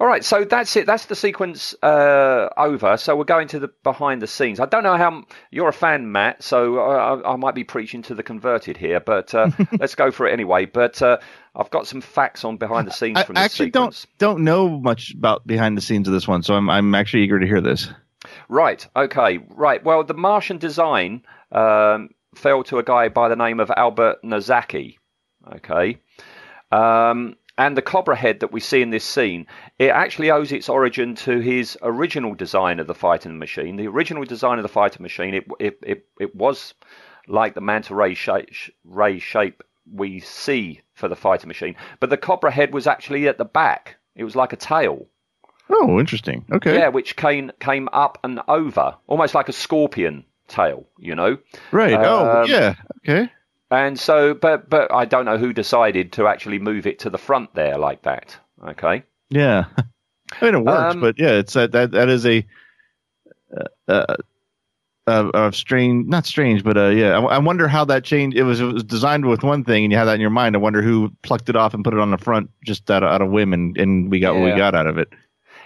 [0.00, 0.86] All right, so that's it.
[0.86, 2.96] That's the sequence uh, over.
[2.96, 4.60] So we're going to the behind the scenes.
[4.60, 6.44] I don't know how you're a fan, Matt.
[6.44, 10.28] So I, I might be preaching to the converted here, but uh, let's go for
[10.28, 10.66] it anyway.
[10.66, 11.18] But uh,
[11.56, 13.36] I've got some facts on behind the scenes I from.
[13.36, 14.06] I actually sequence.
[14.18, 17.24] don't don't know much about behind the scenes of this one, so I'm I'm actually
[17.24, 17.90] eager to hear this.
[18.48, 18.86] Right.
[18.94, 19.40] Okay.
[19.48, 19.82] Right.
[19.82, 24.98] Well, the Martian design um, fell to a guy by the name of Albert Nozaki.
[25.54, 25.98] Okay.
[26.70, 29.46] Um, and the cobra head that we see in this scene,
[29.78, 33.76] it actually owes its origin to his original design of the fighting machine.
[33.76, 36.74] The original design of the fighting machine, it it it, it was
[37.26, 38.48] like the manta ray shape,
[38.84, 43.38] ray shape we see for the fighting machine, but the cobra head was actually at
[43.38, 43.96] the back.
[44.14, 45.06] It was like a tail.
[45.70, 46.46] Oh, interesting.
[46.50, 46.78] Okay.
[46.78, 51.38] Yeah, which came came up and over, almost like a scorpion tail, you know.
[51.72, 51.92] Right.
[51.94, 52.74] oh, Um, yeah.
[52.98, 53.30] Okay.
[53.70, 57.18] And so, but but I don't know who decided to actually move it to the
[57.18, 58.36] front there like that.
[58.66, 59.02] Okay.
[59.30, 59.66] Yeah.
[60.40, 62.46] I mean, it works, Um, but yeah, it's that that that is a
[63.56, 64.16] uh, uh,
[65.06, 67.18] uh, uh strange, not strange, but uh, yeah.
[67.18, 68.36] I, I wonder how that changed.
[68.36, 70.54] It was it was designed with one thing, and you have that in your mind.
[70.54, 73.10] I wonder who plucked it off and put it on the front just out of,
[73.10, 75.08] out of whim, and, and we got what we got out of it.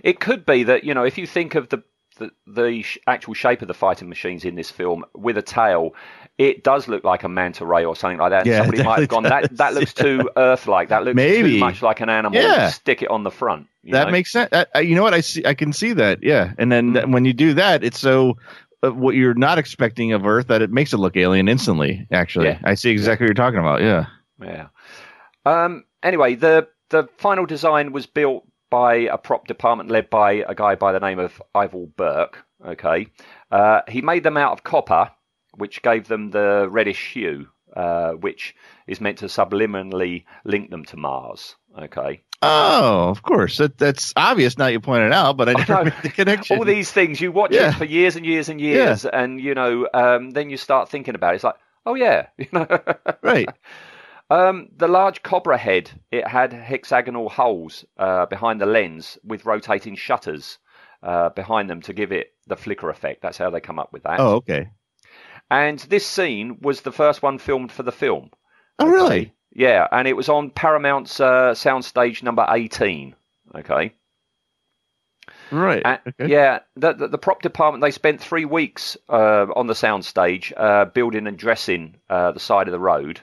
[0.03, 1.83] It could be that you know if you think of the
[2.19, 5.95] the, the sh- actual shape of the fighting machines in this film with a tail,
[6.39, 8.47] it does look like a manta ray or something like that.
[8.47, 10.03] Yeah, Somebody might have gone that that looks yeah.
[10.03, 10.89] too Earth-like.
[10.89, 11.53] That looks Maybe.
[11.55, 12.41] too much like an animal.
[12.41, 12.71] Yeah.
[12.71, 13.67] Stick it on the front.
[13.83, 14.13] you That know?
[14.13, 14.49] makes sense.
[14.75, 15.15] I, you know what?
[15.15, 15.45] I see.
[15.45, 16.23] I can see that.
[16.23, 16.53] Yeah.
[16.59, 18.39] And then that- when you do that, it's so
[18.83, 22.07] uh, what you're not expecting of Earth that it makes it look alien instantly.
[22.11, 22.59] Actually, Yeah.
[22.65, 23.81] I see exactly what you're talking about.
[23.83, 24.07] Yeah.
[24.43, 24.67] Yeah.
[25.45, 30.55] Um, anyway, the the final design was built by a prop department led by a
[30.55, 32.39] guy by the name of Ivor Burke.
[32.65, 33.09] Okay,
[33.51, 35.11] uh, he made them out of copper,
[35.57, 38.55] which gave them the reddish hue, uh, which
[38.87, 41.57] is meant to subliminally link them to Mars.
[41.79, 43.59] Okay, Oh, of course.
[43.59, 45.85] That that's obvious now you point it out, but I never know.
[45.85, 46.59] made the connection.
[46.59, 47.69] all these things you watch Yeah.
[47.71, 51.15] it for years and years and years, and you know, um, then you start thinking
[51.15, 51.37] about it.
[51.37, 51.55] It's like,
[51.87, 52.67] oh yeah, you know.
[53.23, 53.49] right.
[54.31, 59.95] Um, the large cobra head, it had hexagonal holes uh, behind the lens with rotating
[59.95, 60.59] shutters
[61.03, 63.21] uh, behind them to give it the flicker effect.
[63.23, 64.21] That's how they come up with that.
[64.21, 64.69] Oh, okay.
[65.53, 68.31] And this scene was the first one filmed for the film.
[68.79, 69.35] Oh, really?
[69.53, 73.15] Yeah, and it was on Paramount's uh, soundstage number 18.
[73.57, 73.93] Okay.
[75.51, 75.85] Right.
[75.85, 76.33] Uh, okay.
[76.33, 80.87] Yeah, the, the the prop department they spent three weeks uh, on the soundstage uh,
[80.87, 83.21] building and dressing uh, the side of the road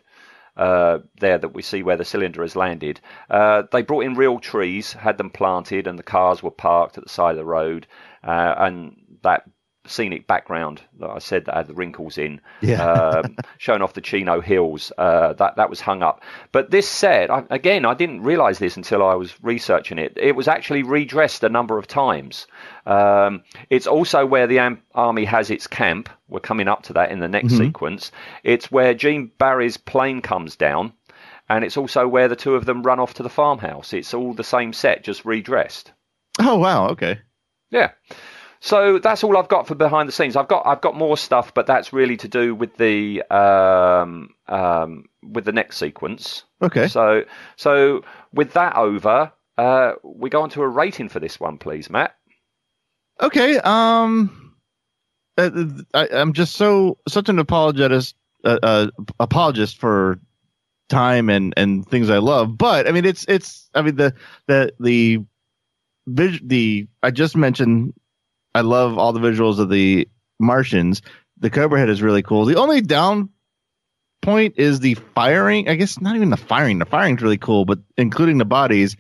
[0.56, 3.02] uh, there that we see where the cylinder has landed.
[3.30, 7.04] Uh, they brought in real trees, had them planted, and the cars were parked at
[7.04, 7.88] the side of the road,
[8.24, 9.44] uh, and that
[9.90, 12.84] scenic background that I said that had the wrinkles in, Yeah.
[12.84, 14.92] um, showing off the Chino Hills.
[14.98, 16.24] Uh, that that was hung up.
[16.52, 20.14] But this set, I, again, I didn't realise this until I was researching it.
[20.16, 22.48] It was actually redressed a number of times.
[22.86, 26.10] Um, it's also where the am- army has its camp.
[26.28, 28.12] We're coming up to that in the next sequence.
[28.44, 30.94] It's where Gene Barry's plane comes down.
[31.52, 33.92] And it's also where the two of them run off to the farmhouse.
[33.92, 35.92] It's all the same set, just redressed.
[36.40, 36.90] Oh, wow.
[36.90, 37.18] Okay.
[37.72, 37.90] Yeah.
[38.62, 40.36] So that's all I've got for behind the scenes.
[40.36, 45.06] I've got I've got more stuff, but that's really to do with the um, um,
[45.24, 46.44] with the next sequence.
[46.62, 46.88] Okay.
[46.88, 47.24] So
[47.56, 51.90] so with that over, uh, we go on to a rating for this one, please,
[51.90, 52.16] Matt.
[53.22, 53.58] Okay.
[53.60, 54.56] Um,
[55.38, 55.50] uh,
[55.94, 58.88] I, I'm just so such an apologist, uh, uh,
[59.22, 60.20] apologist for
[60.90, 62.58] time and and things I love.
[62.58, 63.70] But I mean, it's it's.
[63.74, 64.14] I mean the
[64.48, 65.24] the the
[66.08, 67.94] the I just mentioned.
[68.56, 70.08] I love all the visuals of the
[70.40, 71.02] Martians.
[71.40, 72.46] The Cobra Head is really cool.
[72.46, 73.30] The only down
[74.22, 75.70] point is the firing.
[75.70, 76.80] I guess not even the firing.
[76.80, 78.98] The firing's really cool, but including the bodies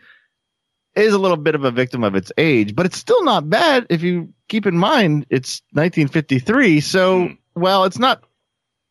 [0.96, 3.88] is a little bit of a victim of its age, but it's still not bad
[3.90, 6.80] if you keep in mind it's 1953.
[6.82, 7.34] So, Hmm.
[7.56, 8.24] well, it's not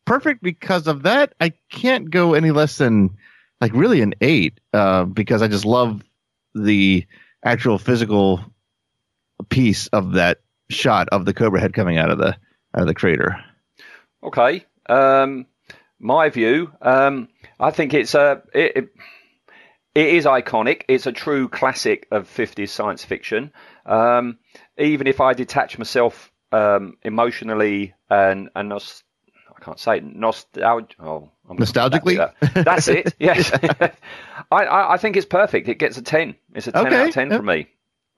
[0.07, 1.35] perfect because of that.
[1.41, 3.17] I can't go any less than
[3.61, 6.03] like really an eight uh, because I just love
[6.55, 7.07] the
[7.45, 8.45] actual physical
[9.49, 10.39] piece of that
[10.71, 12.37] shot of the cobra head coming out of the
[12.75, 13.43] out of the crater.
[14.23, 14.65] Okay.
[14.89, 15.47] Um,
[15.99, 17.29] my view, um,
[17.59, 18.89] I think it's a it, it,
[19.95, 20.83] it is iconic.
[20.89, 23.53] It's a true classic of 50s science fiction.
[23.85, 24.39] Um,
[24.77, 29.03] even if I detach myself um, emotionally and and nos-
[29.57, 30.95] I can't say it, nostalgia.
[31.01, 32.17] Oh, I'm Nostalgically?
[32.17, 32.65] That.
[32.65, 33.15] That's it.
[33.19, 33.51] Yes.
[34.51, 35.69] I, I I think it's perfect.
[35.69, 36.37] It gets a 10.
[36.55, 37.39] It's a 10 out of 10 yep.
[37.39, 37.67] for me.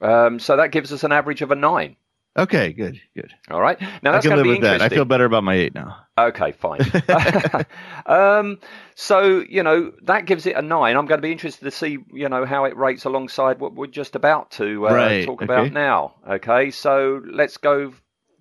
[0.03, 1.97] Um, so that gives us an average of a nine.
[2.39, 3.33] Okay, good, good.
[3.51, 3.81] All right.
[3.81, 4.81] Now I that's can going live to be with that.
[4.81, 5.97] I feel better about my eight now.
[6.17, 6.81] Okay, fine.
[8.07, 8.59] um,
[8.95, 10.97] so you know that gives it a nine.
[10.97, 13.89] I'm going to be interested to see you know how it rates alongside what we're
[13.89, 15.45] just about to uh, Right, talk okay.
[15.53, 16.15] about now.
[16.29, 17.93] Okay, so let's go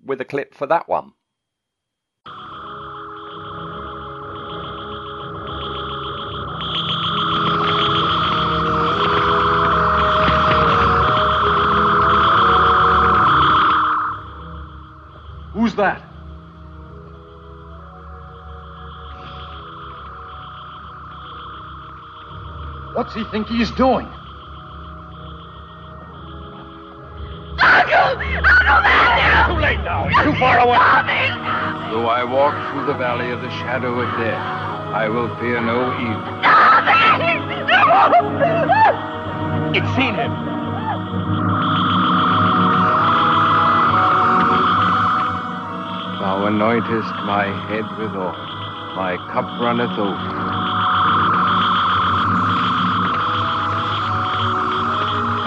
[0.06, 1.14] with a clip for that one.
[15.80, 16.01] That?
[22.95, 24.07] What's he think he's doing?
[27.61, 27.95] Uncle!
[27.95, 29.55] Uncle Matthew!
[29.55, 30.07] Too late now.
[30.07, 30.77] He's too far away.
[31.91, 34.38] Though I walk through the valley of the shadow of death,
[34.93, 36.39] I will fear no evil.
[39.75, 40.59] It's seen him.
[46.20, 48.36] Thou anointest my head with oil,
[48.93, 50.34] my cup runneth over.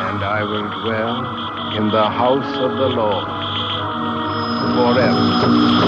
[0.09, 3.29] And I will dwell in the house of the Lord
[4.75, 5.83] forever.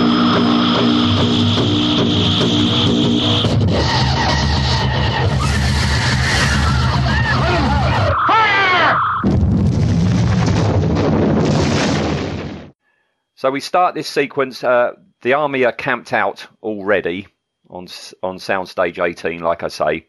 [13.45, 14.65] So we start this sequence.
[14.65, 17.27] Uh, the army are camped out already
[17.69, 17.89] on
[18.23, 20.07] on soundstage 18, like I say.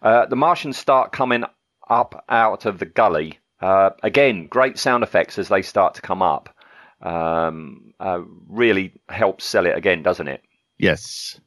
[0.00, 1.42] Uh, the Martians start coming
[1.90, 3.40] up out of the gully.
[3.60, 6.56] Uh, again, great sound effects as they start to come up.
[7.02, 10.44] Um, uh, really helps sell it again, doesn't it?
[10.78, 11.40] Yes.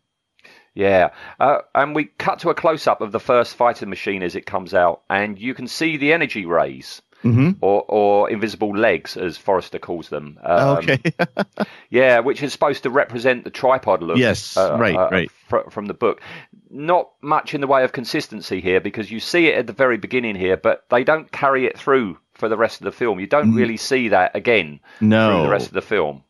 [0.76, 4.36] Yeah, uh, and we cut to a close up of the first fighting machine as
[4.36, 7.02] it comes out, and you can see the energy rays.
[7.24, 7.52] Mm-hmm.
[7.62, 10.40] Or, or invisible legs, as Forrester calls them.
[10.42, 11.00] Um, okay.
[11.90, 14.18] Yeah, which is supposed to represent the tripod look.
[14.18, 15.32] Yes, right, right.
[15.50, 16.22] fr- from the book.
[16.70, 19.98] Not much in the way of consistency here because you see it at the very
[19.98, 23.20] beginning here, but they don't carry it through for the rest of the film.
[23.20, 25.10] You don't really see that again through Mm.
[25.10, 25.44] no.
[25.44, 26.24] the rest of the film.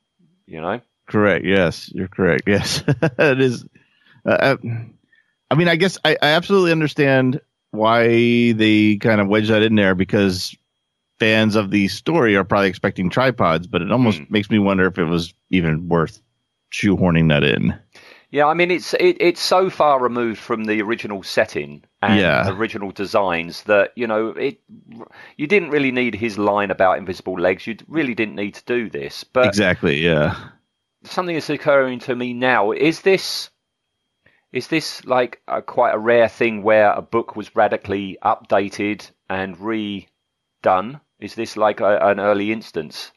[0.47, 0.81] You know?
[1.07, 1.45] Correct.
[1.45, 2.43] Yes, you're correct.
[2.47, 2.83] Yes,
[3.19, 3.65] it is.
[4.25, 4.57] Uh,
[5.51, 8.07] I mean, I guess I, I absolutely understand why
[8.53, 10.55] they kind of wedge that in there because
[11.19, 14.25] fans of the story are probably expecting tripods, but it almost Hmm.
[14.29, 16.21] makes me wonder if it was even worth
[16.71, 17.77] shoehorning that in.
[18.31, 22.47] Yeah, I mean it's it, it's so far removed from the original setting and Yeah.
[22.49, 24.61] original designs that you know it.
[25.37, 27.65] You didn't really need his line about invisible legs.
[27.65, 29.23] You really didn't need to do this.
[29.23, 29.99] But exactly.
[29.99, 30.35] Yeah.
[31.03, 32.71] something is occurring to me now.
[32.71, 33.49] Is this
[34.51, 39.57] is this like a, quite a rare thing where a book was radically updated and
[39.57, 41.01] redone?
[41.19, 43.11] Is this like a, an early instance?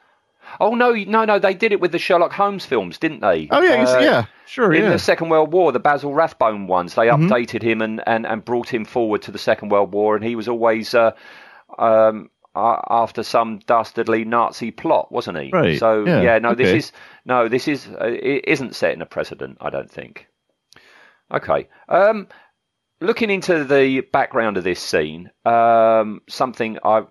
[0.60, 1.38] Oh no, no, no!
[1.38, 3.48] They did it with the Sherlock Holmes films, didn't they?
[3.50, 3.84] Oh yeah.
[3.84, 4.24] Uh, yeah.
[4.46, 4.72] Sure.
[4.72, 4.90] in Yeah.
[4.90, 7.28] the Second World War, the Basil Rathbone ones, they Mhm.
[7.28, 10.36] updated him and, and, and brought him forward to the Second World War, and he
[10.36, 11.12] was always uh,
[11.78, 15.50] um, uh, after some dastardly Nazi plot, wasn't he?
[15.52, 16.92] Right, So yeah, no, this is
[17.24, 20.26] no, this is uh, it isn't setting a precedent, I don't think.
[21.32, 21.68] Okay.
[21.88, 22.26] Um,
[23.00, 27.04] looking into the background of this scene, um, something I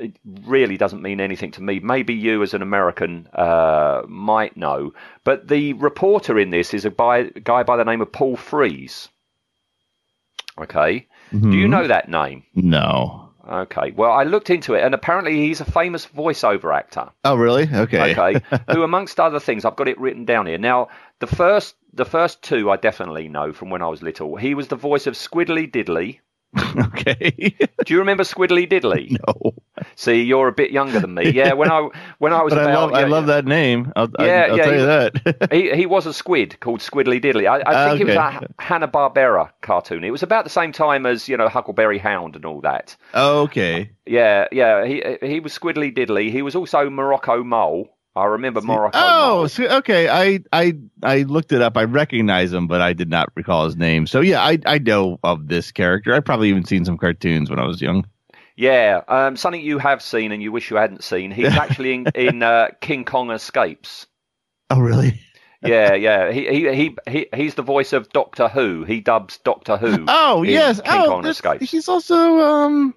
[0.00, 1.78] it really doesn't mean anything to me.
[1.80, 4.92] Maybe you, as an American, uh, might know.
[5.24, 9.08] But the reporter in this is a by, guy by the name of Paul Frees.
[10.58, 11.06] Okay.
[11.30, 11.70] Do you Mhm.
[11.70, 12.42] know that name?
[12.54, 13.30] No.
[13.48, 13.92] Okay.
[13.96, 17.08] Well, I looked into it, and apparently he's a famous voiceover actor.
[17.24, 17.68] Oh really?
[17.72, 18.12] Okay.
[18.12, 18.40] Okay.
[18.72, 20.58] who, amongst other things, I've got it written down here.
[20.58, 20.88] Now,
[21.20, 24.36] the first, the first two, I definitely know from when I was little.
[24.36, 26.20] He was the voice of Squiddly Diddly.
[26.78, 27.54] okay.
[27.84, 29.16] Do you remember Squiddly Diddly?
[29.26, 29.52] no.
[29.94, 31.30] See, you're a bit younger than me.
[31.30, 31.88] Yeah, when I
[32.18, 33.92] when I was But about I love I yeah, that name.
[33.96, 35.48] I'll, Yeah, I'll yeah, tell you you- that.
[35.52, 37.48] he he was a squid called Squiddly Diddly.
[37.48, 40.02] I, I think it was a Hanna Barbera cartoon.
[40.04, 42.96] It was about the same time as you know Huckleberry Hound and all that.
[43.14, 43.90] okay.
[44.06, 44.84] Yeah, yeah.
[44.84, 46.30] He he was Squiddly Diddly.
[46.32, 47.88] He was also Morocco Mole.
[48.16, 50.08] I remember Morocco Oh, so, okay.
[50.08, 51.76] I I I looked it up.
[51.76, 54.06] I recognize him, but I did not recall his name.
[54.06, 56.12] So yeah, I I know of this character.
[56.12, 58.04] I probably even seen some cartoons when I was young.
[58.56, 61.30] Yeah, um, something you have seen and you wish you hadn't seen.
[61.30, 64.06] He's actually in, in uh, King Kong Escapes.
[64.70, 65.20] Oh really?
[65.62, 66.32] Yeah, yeah.
[66.32, 68.84] He, he he he he's the voice of Doctor Who.
[68.84, 70.04] He dubs Doctor Who.
[70.08, 70.80] Oh yes.
[70.80, 71.70] King oh, Kong this- Escapes.
[71.70, 72.94] he's also um.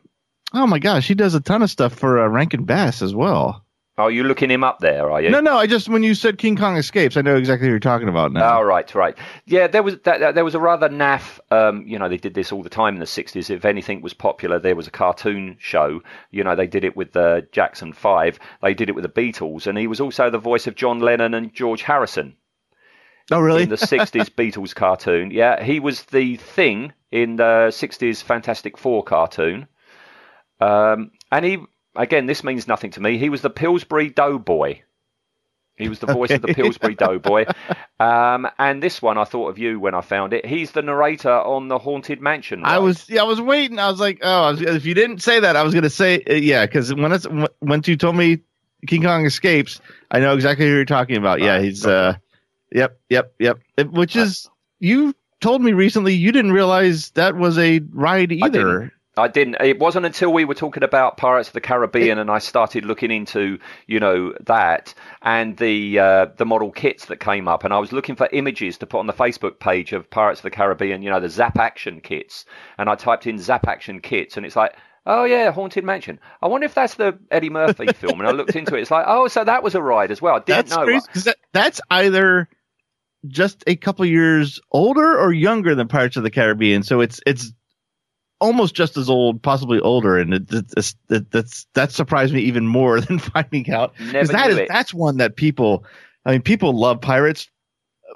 [0.54, 3.63] Oh my gosh, he does a ton of stuff for uh, Rankin Bass as well.
[3.96, 5.30] Oh, you looking him up there, are you?
[5.30, 5.56] No, no.
[5.58, 8.32] I just when you said King Kong escapes, I know exactly who you're talking about
[8.34, 8.58] now.
[8.58, 9.16] Oh, right, right.
[9.46, 11.40] Yeah, there was that, that- there was a rather naff.
[11.52, 13.52] Um, you know, they did this all the time in the '60s.
[13.52, 16.02] If anything was popular, there was a cartoon show.
[16.32, 18.40] You know, they did it with the Jackson Five.
[18.64, 21.36] They did it with the Beatles, and he was also the voice of John Lennon
[21.36, 22.36] and George Harrison
[23.32, 23.62] oh really?
[23.64, 25.30] in the '60s Beatles cartoon.
[25.30, 29.68] Yeah, he was the thing in the '60s Fantastic Four cartoon.
[30.60, 31.58] Um, and he,
[31.96, 33.18] again, this means nothing to me.
[33.18, 34.82] He was the Pillsbury Doughboy.
[35.76, 37.46] He was the voice of the Pillsbury Doughboy.
[38.00, 40.46] Um, and this one, I thought of you when I found it.
[40.46, 42.64] He's the narrator on the Haunted Mansion.
[42.64, 43.80] I was yeah, I was waiting.
[43.80, 46.34] I was like, oh, was, if you didn't say that, I was gonna say uh,
[46.34, 48.40] yeah, because when it's when- once you told me
[48.88, 49.80] King Kong escapes,
[50.12, 51.42] I know exactly who you're talking about.
[51.42, 52.18] Yeah, he's uh,
[52.72, 53.60] yep, yep, yep.
[53.78, 54.48] It- which is
[54.80, 58.94] you told me recently you didn't realize that was a ride either.
[59.16, 59.58] I didn't.
[59.62, 63.12] It wasn't until we were talking about Pirates of the Caribbean and I started looking
[63.12, 67.78] into, you know, that and the uh, the model kits that came up, and I
[67.78, 71.04] was looking for images to put on the Facebook page of Pirates of the Caribbean,
[71.04, 72.46] you know, the Zap Action kits,
[72.80, 74.76] and I typed in Zap Action kits, and it's like.
[75.06, 76.18] Oh yeah, Haunted Mansion.
[76.42, 78.22] I wonder if that's the Eddie Murphy film.
[78.22, 78.84] And I looked into it.
[78.84, 80.36] It's like, oh, so that was a ride as well.
[80.36, 80.86] I didn't That's know.
[80.86, 82.48] crazy that, that's either
[83.28, 86.84] just a couple years older or younger than Pirates of the Caribbean.
[86.84, 87.52] So it's it's
[88.44, 92.68] almost just as old, possibly older, and it, it, it, that's that surprised me even
[92.68, 95.86] more than finding out because that is that's one that people.
[96.26, 97.50] I mean, people love pirates.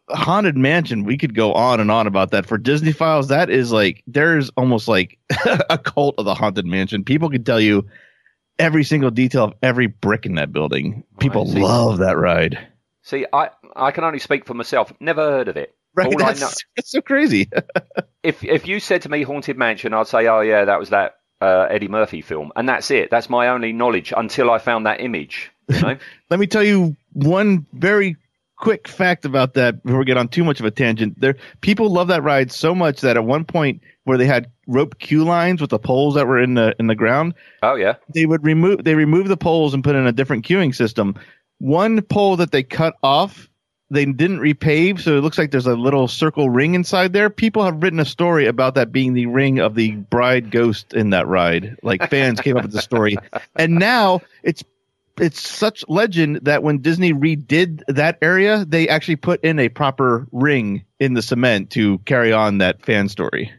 [0.09, 2.45] Haunted Mansion, we could go on and on about that.
[2.45, 5.17] For Disney Files, that is like there's almost like
[5.69, 7.03] a cult of the Haunted Mansion.
[7.03, 7.87] People can tell you
[8.59, 11.03] every single detail of every brick in that building.
[11.19, 12.67] People love that ride.
[13.03, 14.91] See, I I can only speak for myself.
[14.99, 15.76] Never heard of it.
[15.97, 17.49] Right, All I that's, know, that's so crazy.
[18.23, 21.15] if if you said to me Haunted Mansion, I'd say, oh yeah, that was that
[21.41, 23.09] uh, Eddie Murphy film, and that's it.
[23.09, 25.51] That's my only knowledge until I found that image.
[25.67, 25.97] You know?
[26.29, 28.15] Let me tell you one very
[28.57, 31.19] quick fact about that before we get on too much of a tangent.
[31.19, 34.99] There, people love that ride so much that at one point where they had rope
[34.99, 37.33] queue lines with the poles that were in the in the ground,
[37.63, 40.75] oh yeah, they would remove they remove the poles and put in a different queuing
[40.75, 41.15] system.
[41.57, 43.49] One pole that they cut off,
[43.89, 47.29] they didn't repave, so it looks like there's a little circle ring inside there.
[47.29, 51.11] People have written a story about that being the ring of the bride ghost in
[51.11, 51.77] that ride.
[51.83, 53.17] Like fans came up with the story,
[53.55, 54.63] and now it's
[55.19, 60.27] it's such legend that when Disney redid that area, they actually put in a proper
[60.31, 63.51] ring in the cement to carry on that fan story.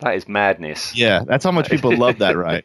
[0.00, 0.96] that is madness.
[0.96, 2.64] Yeah, that's how much people love that ride.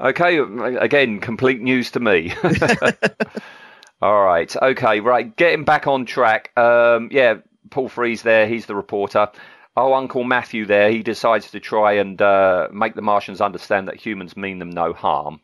[0.00, 2.34] Okay, again, complete news to me.
[4.02, 6.50] All right, okay, right, getting back on track.
[6.58, 7.36] Um, yeah,
[7.70, 9.28] Paul Frees there, he's the reporter.
[9.76, 13.94] Oh, Uncle Matthew there, he decides to try and uh, make the Martians understand that
[13.94, 15.40] humans mean them no harm.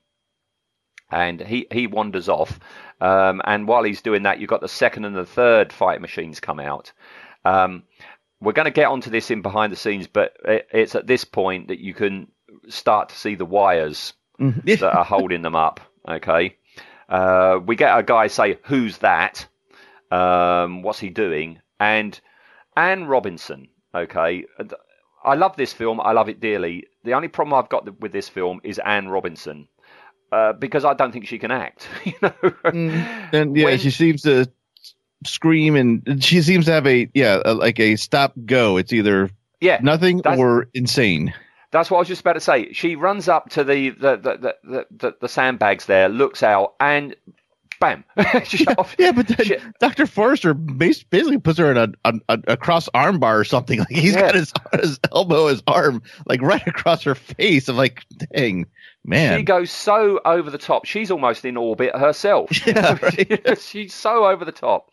[1.09, 2.59] And he, he wanders off.
[3.01, 6.41] Um, and while he's doing that, you've got the second and the third fighter machines
[6.41, 6.93] come out.
[7.45, 7.85] Um,
[8.41, 11.25] we're going to get onto this in behind the scenes, but it, it's at this
[11.25, 12.27] point that you can
[12.69, 14.15] start to see the wires
[14.81, 15.81] that are holding them up.
[16.09, 16.57] Okay.
[17.09, 19.47] Uh, we get a guy say, "Who's that?
[20.11, 22.19] Um, what's he doing?" And
[22.77, 23.69] Ann Robinson.
[23.95, 24.45] Okay.
[25.25, 26.01] I love this film.
[26.01, 26.85] I love it dearly.
[27.05, 29.69] The only problem I've got with this film is Ann Robinson.
[30.31, 32.33] Uh, because I don't think she can act, you know.
[32.65, 34.47] And yeah, When- she seems to
[35.25, 38.77] scream and she seems to have a yeah a, like a stop go.
[38.77, 39.31] It's either
[39.61, 41.35] yeah, nothing or insane.
[41.71, 42.73] That's what I was just about to say.
[42.73, 47.15] She runs up to the the the the, the, the, sandbags there, looks out, and
[47.81, 48.05] bam,
[48.45, 48.97] She's off.
[48.99, 50.07] Yeah, but then She- Dr.
[50.07, 53.79] Forrester basically puts her in a, a, a, a cross arm bar or something.
[53.89, 54.21] Like he's Yeah.
[54.23, 57.69] got his his elbow, his arm, like right across her face.
[57.69, 58.05] I'm like,
[58.35, 58.67] dang,
[59.05, 59.39] man.
[59.39, 60.87] She goes so over the top.
[60.87, 62.51] She's almost in orbit herself.
[62.67, 63.59] Yeah, right.
[63.61, 64.91] She's so over the top.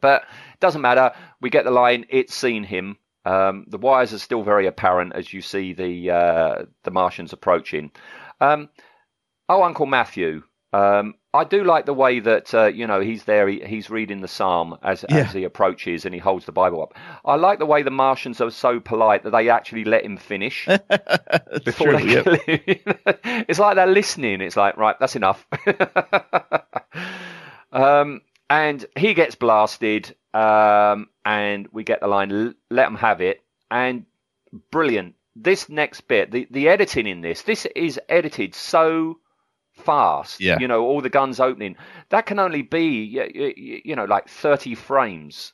[0.00, 0.22] But
[0.60, 1.12] doesn't matter.
[1.40, 2.06] We get the line.
[2.08, 2.96] It's seen him.
[3.24, 7.90] Um, the wires are still very apparent as you see the uh, the Martians approaching.
[8.40, 8.68] Um,
[9.48, 10.42] oh, Uncle Matthew.
[10.72, 13.48] Um, I do like the way that uh, you know he's there.
[13.48, 15.18] He, he's reading the psalm as Yeah.
[15.18, 16.94] as he approaches, and he holds the Bible up.
[17.24, 20.66] I like the way the Martians are so polite that they actually let him finish
[21.64, 22.26] before true, they yep.
[23.48, 24.40] it's like they're listening.
[24.42, 25.46] It's like, right, that's enough.
[27.72, 33.40] um, and he gets blasted, um, and we get the line, let them have it.
[33.70, 34.06] And
[34.70, 35.14] brilliant.
[35.36, 39.18] This next bit, the, the editing in this, this is edited so
[39.74, 40.40] fast.
[40.40, 40.58] Yeah.
[40.58, 41.76] You know, all the guns opening.
[42.08, 45.52] That can only be, you know, like 30 frames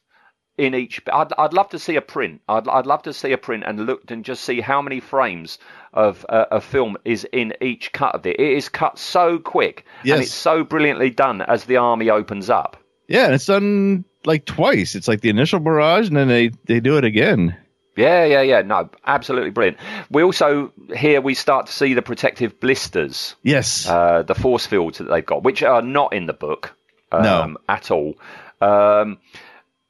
[0.56, 1.02] in each.
[1.12, 2.40] I'd, I'd love to see a print.
[2.48, 5.58] I'd, I'd love to see a print and look and just see how many frames
[5.92, 8.40] of uh, a film is in each cut of it.
[8.40, 10.14] It is cut so quick Yes.
[10.14, 12.76] and it's so brilliantly done as the army opens up.
[13.08, 14.94] Yeah, and it's done like twice.
[14.94, 17.56] It's like the initial barrage, and then they they do it again.
[17.96, 18.62] Yeah, yeah, yeah.
[18.62, 19.78] No, absolutely brilliant.
[20.10, 23.88] We also here we start to see the protective blisters, Yes.
[23.88, 26.74] uh, the force fields that they've got, which are not in the book
[27.12, 27.56] um, No.
[27.68, 28.14] at all.
[28.60, 29.18] Um,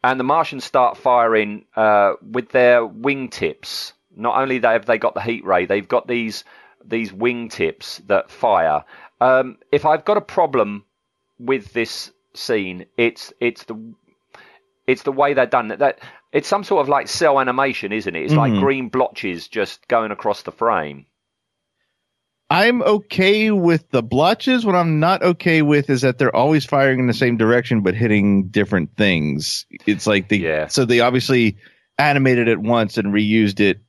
[0.02, 3.92] and the Martians start firing uh, with their wingtips.
[4.14, 6.44] Not only have they got the heat ray, they've got these
[6.84, 8.84] these wingtips that fire.
[9.22, 10.84] Um, if I've got a problem
[11.38, 13.76] with this scene, it's it's the
[14.86, 15.68] it's the way they're done.
[15.68, 16.00] That
[16.32, 18.24] it's some sort of like cel animation, isn't it?
[18.24, 18.60] It's like Mhm.
[18.60, 21.06] green blotches just going across the frame.
[22.50, 24.66] I'm okay with the blotches.
[24.66, 27.94] What I'm not okay with is that they're always firing in the same direction but
[27.94, 29.66] hitting different things.
[29.86, 30.66] It's like the Yeah.
[30.68, 31.56] so they obviously
[31.98, 33.80] animated it once and reused it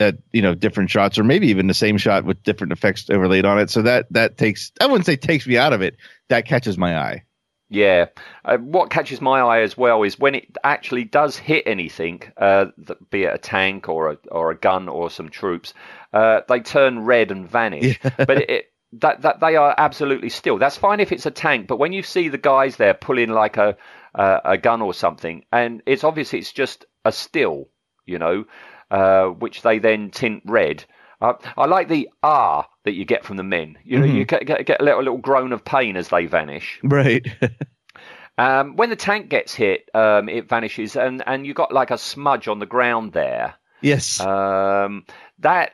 [0.00, 3.44] at you know different shots or maybe even the same shot with different effects overlaid
[3.44, 5.96] on it so that that takes i wouldn't say takes me out of it
[6.28, 7.24] that catches my eye
[7.70, 8.06] Yeah.
[8.44, 12.66] Uh, what catches my eye as well is when it actually does hit anything, uh,
[13.10, 15.74] be it a tank or a or a gun or some troops,
[16.12, 18.00] uh, they turn red and vanish.
[18.16, 20.56] But it, it, that that they are absolutely still.
[20.58, 23.58] That's fine if it's a tank, but when you see the guys there pulling like
[23.58, 23.76] a
[24.14, 27.68] uh, a gun or something, and it's obviously it's just a still,
[28.06, 28.46] you know,
[28.90, 30.84] uh, which they then tint red.
[31.20, 33.76] Uh, I like the ah that you get from the men.
[33.84, 36.80] You know, you get, get, get a little, little groan of pain as they vanish.
[36.82, 37.26] right
[38.38, 41.98] Um, when the tank gets hit, um, it vanishes, and, and you got like a
[41.98, 43.56] smudge on the ground there.
[43.82, 45.04] yes Um,
[45.40, 45.72] that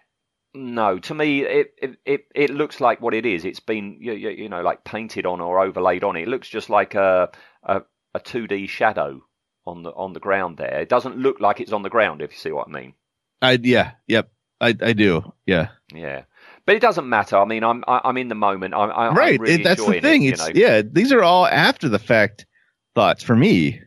[0.55, 3.45] no, to me, it, it, it, it looks like what it is.
[3.45, 6.17] It's been you, you, you know like painted on or overlaid on.
[6.17, 7.31] It looks just like a
[7.63, 7.83] a
[8.15, 9.21] a two D shadow
[9.67, 10.81] on the on the ground there.
[10.81, 12.23] It doesn't look like it's on the ground.
[12.23, 12.95] If you see what I mean.
[13.43, 14.31] i yeah yep
[14.65, 16.23] i i do yeah Yeah,
[16.67, 17.37] but it doesn't matter.
[17.37, 18.75] I mean, I'm I, I'm in the moment.
[18.75, 20.53] I'm, I, right I'm really it, that's the thing It, it's know?
[20.55, 22.47] yeah these are all after the fact
[22.95, 23.81] thoughts for me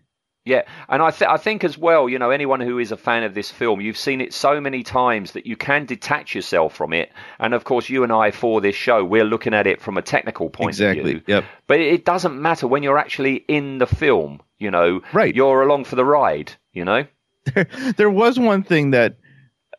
[0.45, 3.23] Yeah, and I, th- I think as well, you know, anyone who is a fan
[3.23, 6.93] of this film, you've seen it so many times that you can detach yourself from
[6.93, 7.11] it.
[7.37, 10.01] And of course, you and I, for this show, we're looking at it from a
[10.01, 11.21] technical point of exactly view.
[11.27, 15.01] yep But it doesn't matter when you're actually in the film, you know.
[15.11, 15.35] Right.
[15.35, 17.03] You're along for the ride, you know.
[17.97, 19.17] there was one thing that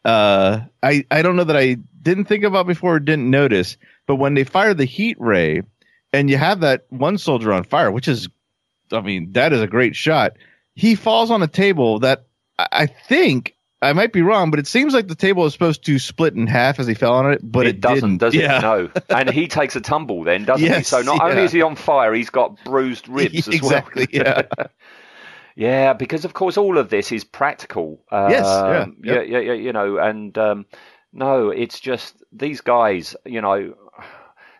[0.04, 3.76] uh, I I don't know that I didn't think about before or didn't notice,
[4.06, 5.62] but when they fire the heat ray
[6.12, 8.28] and you have that one soldier on fire, which is,
[8.92, 10.32] I mean, that is a great shot.
[10.74, 12.24] He falls on a table that
[12.58, 15.98] I think I might be wrong, but it seems like the table is supposed to
[15.98, 18.18] split in half as he fell on it, but it, it doesn't, didn't.
[18.18, 18.40] does it?
[18.40, 18.58] yeah.
[18.60, 18.90] No.
[19.08, 20.82] And he takes a tumble then, doesn't he?
[20.82, 24.08] So not only is he on fire, he's got bruised ribs as exactly.
[24.12, 24.24] well.
[24.24, 24.66] Yeah.
[25.58, 28.00] Yeah, because of course all of this is practical.
[28.12, 29.26] Um, Yes, yeah, yeah, yep.
[29.28, 30.66] yeah, yeah, you know, and um,
[31.12, 33.74] no, it's just these guys, you know,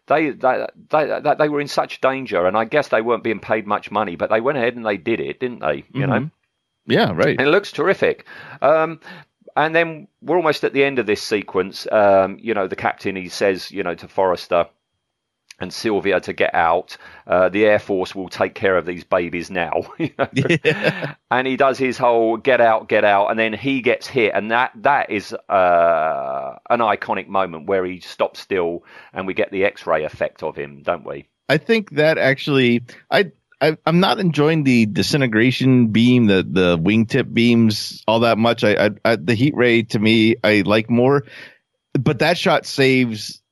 [0.09, 3.65] they, they they they were in such danger, and I guess they weren't being paid
[3.65, 5.85] much money, but they went ahead and they did it, didn't they?
[5.93, 6.31] You know, Mhm.
[6.87, 7.13] Yeah.
[7.15, 7.39] Right.
[7.39, 8.27] and it looks terrific.
[8.61, 8.99] Um,
[9.57, 11.87] and then we're almost at the end of this sequence.
[11.93, 14.67] Um, you know, the captain he says, you know, to Forrester
[15.61, 16.97] and Sylvia to get out.
[17.27, 19.83] Uh, the Air Force will take care of these babies now.
[19.99, 20.29] you know?
[21.31, 24.51] And he does his whole get out, get out, and then he gets hit, and
[24.51, 29.65] that that is uh, an iconic moment where he stops still, and we get the
[29.65, 31.29] X-ray effect of him, don't we?
[31.49, 37.33] I think that actually, I, I I'm not enjoying the disintegration beam, the the wingtip
[37.33, 38.65] beams all that much.
[38.65, 41.25] I, I, I the heat ray to me I like more,
[41.95, 43.43] but that shot saves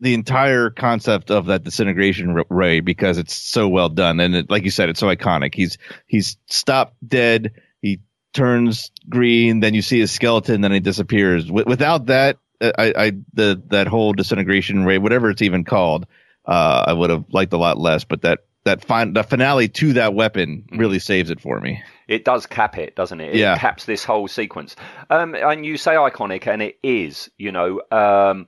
[0.00, 4.64] the entire concept of that disintegration ray because it's so well done and it, like
[4.64, 5.54] you said, it's so iconic.
[5.54, 7.52] He's he's stopped dead.
[7.80, 8.00] He
[8.32, 11.44] turns green, then you see his skeleton, then he disappears.
[11.46, 16.06] Wi- without that, uh, I, I the that whole disintegration ray, whatever it's even called,
[16.46, 18.04] uh, I would have liked a lot less.
[18.04, 21.82] But that that fin- the finale to that weapon really saves it for me.
[22.08, 23.34] It does cap it, doesn't it?
[23.34, 23.56] It Yeah.
[23.58, 24.74] caps this whole sequence.
[25.10, 27.30] Um, and you say iconic, and it is.
[27.38, 28.46] You know, um,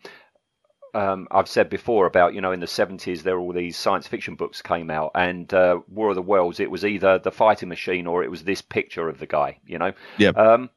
[0.96, 4.06] um, I've said before about you know in the seventies there were all these science
[4.06, 6.58] fiction books came out, and uh, War of the Worlds.
[6.58, 9.58] It was either the fighting machine or it was this picture of the guy.
[9.66, 9.92] You know.
[10.18, 10.36] Yep.
[10.36, 10.70] Um,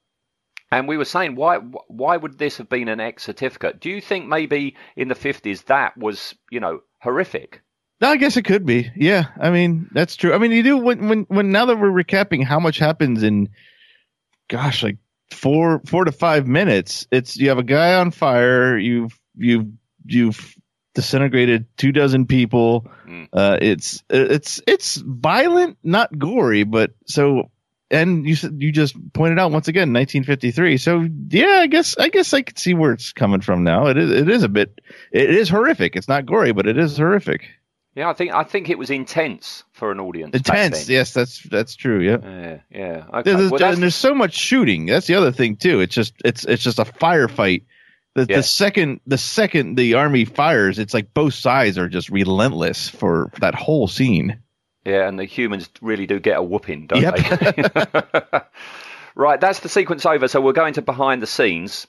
[0.72, 3.80] and we were saying why why would this have been an X certificate?
[3.80, 7.61] Do you think maybe in the fifties that was you know horrific?
[8.01, 8.91] No, I guess it could be.
[8.95, 10.34] Yeah, I mean that's true.
[10.34, 13.49] I mean, you do when when when now that we're recapping how much happens in,
[14.49, 14.97] gosh, like
[15.32, 17.07] four four to five minutes.
[17.09, 18.78] It's you have a guy on fire.
[18.78, 19.67] You've you've
[20.06, 20.56] you've
[20.95, 22.88] disintegrated two dozen people.
[23.08, 23.30] Mm.
[23.32, 27.52] Uh, it's it's it's violent, not gory, but so.
[27.91, 30.78] And you said you just pointed out once again 1953.
[30.78, 33.88] So yeah, I guess I guess I could see where it's coming from now.
[33.88, 34.80] It is it is a bit
[35.12, 35.95] it is horrific.
[35.95, 37.50] It's not gory, but it is horrific.
[37.95, 40.36] Yeah, I think I think it was intense for an audience.
[40.36, 40.88] Intense.
[40.88, 42.00] Yes, that's that's true.
[42.00, 42.18] Yeah.
[42.22, 43.06] Yeah, yeah.
[43.12, 43.34] Okay.
[43.34, 44.86] There's, well, and there's so much shooting.
[44.86, 45.82] That's the other thing too.
[45.82, 47.64] It's just it's it's just a firefight.
[48.26, 48.38] The, Yeah.
[48.38, 53.32] the second the second the army fires, it's like both sides are just relentless for
[53.39, 54.39] that whole scene.
[54.86, 57.15] Yeah, and the humans really do get a whooping, don't Yep.
[58.32, 58.41] they?
[59.15, 60.28] right, that's the sequence over.
[60.28, 61.88] So we're going to behind the scenes.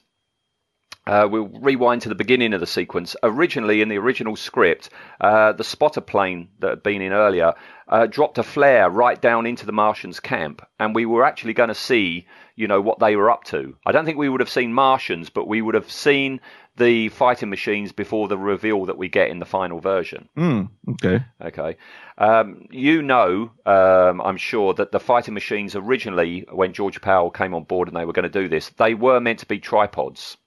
[1.07, 3.15] Uh, we'll rewind to the beginning of the sequence.
[3.23, 4.89] Originally, in the original script,
[5.19, 7.53] uh, the spotter plane that had been in earlier
[7.87, 11.69] uh, dropped a flare right down into the Martians' camp, and we were actually going
[11.69, 13.75] to see, you know, what they were up to.
[13.85, 16.39] I don't think we would have seen Martians, but we would have seen
[16.77, 20.29] the fighting machines before the reveal that we get in the final version.
[20.35, 20.63] Hmm.
[20.91, 21.23] Okay.
[21.43, 21.77] Okay.
[22.17, 27.53] Um, you know, um, I'm sure that the fighting machines originally, when George Pal came
[27.53, 30.37] on board and they were going to do this, they were meant to be tripods.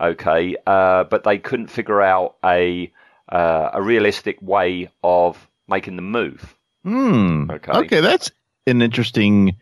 [0.00, 0.56] Okay.
[0.66, 2.90] Uh, but they couldn't figure out a
[3.30, 6.56] uh, a realistic way of making them move.
[6.84, 7.50] Hmm.
[7.50, 7.72] Okay.
[7.72, 8.30] Okay, that's
[8.66, 9.56] an interesting.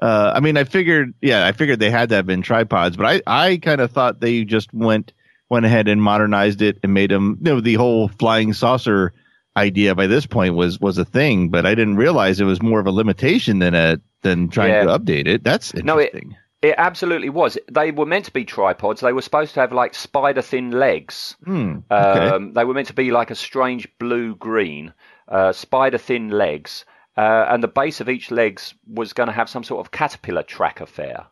[0.00, 3.06] Uh, I mean, I figured, yeah, I figured they had to have been tripods, but
[3.06, 5.12] I, I kind of thought they just went
[5.48, 7.38] went ahead and modernized it and made them.
[7.40, 9.14] You know, the whole flying saucer
[9.56, 12.78] idea by this point was was a thing, but I didn't realize it was more
[12.78, 14.84] of a limitation than a than trying Yeah.
[14.84, 15.42] to update it.
[15.42, 16.36] That's No, it- interesting.
[16.66, 17.56] It absolutely was.
[17.70, 19.00] They were meant to be tripods.
[19.00, 21.36] They were supposed to have like spider thin legs.
[21.44, 21.78] Hmm.
[21.88, 22.28] Okay.
[22.28, 24.92] Um, they were meant to be like a strange blue green,
[25.28, 26.84] uh, spider thin legs,
[27.16, 30.42] uh, and the base of each legs was going to have some sort of caterpillar
[30.42, 31.26] track affair.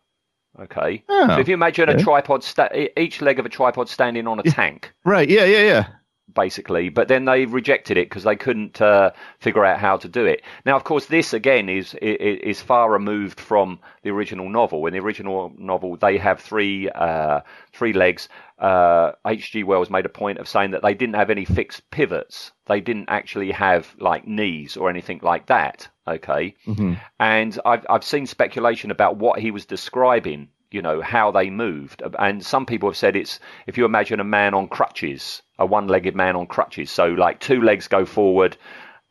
[0.60, 1.02] Okay.
[1.08, 2.00] Oh, so if you imagine okay.
[2.00, 5.28] a tripod, sta- each leg of a tripod standing on a tank, right.
[5.28, 5.46] Yeah.
[5.46, 5.62] Yeah.
[5.62, 5.86] Yeah.
[6.32, 10.24] Basically, but then they rejected it because they couldn't uh, figure out how to do
[10.24, 10.42] it.
[10.64, 14.86] Now, of course, this again is is far removed from the original novel.
[14.86, 17.40] In the original novel, they have three uh,
[17.72, 18.28] three legs.
[18.58, 19.64] Uh, H.G.
[19.64, 22.52] Wells made a point of saying that they didn't have any fixed pivots.
[22.66, 25.88] They didn't actually have like knees or anything like that.
[26.06, 26.98] Okay, Mhm.
[27.18, 30.48] and I've I've seen speculation about what he was describing.
[30.70, 34.24] You know how they moved, and some people have said it's if you imagine a
[34.24, 36.90] man on crutches, a one-legged man on crutches.
[36.90, 38.56] So like two legs go forward,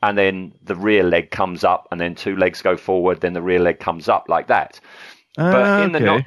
[0.02, 3.42] and then the rear leg comes up, and then two legs go forward, then the
[3.42, 4.80] rear leg comes up like that.
[5.36, 6.22] But in the no-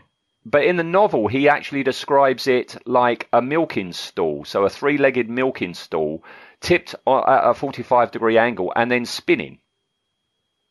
[0.49, 5.29] but in the novel, he actually describes it like a milking stool, so a three-legged
[5.29, 6.23] milking stool,
[6.61, 9.59] tipped at a 45 degree angle and then spinning.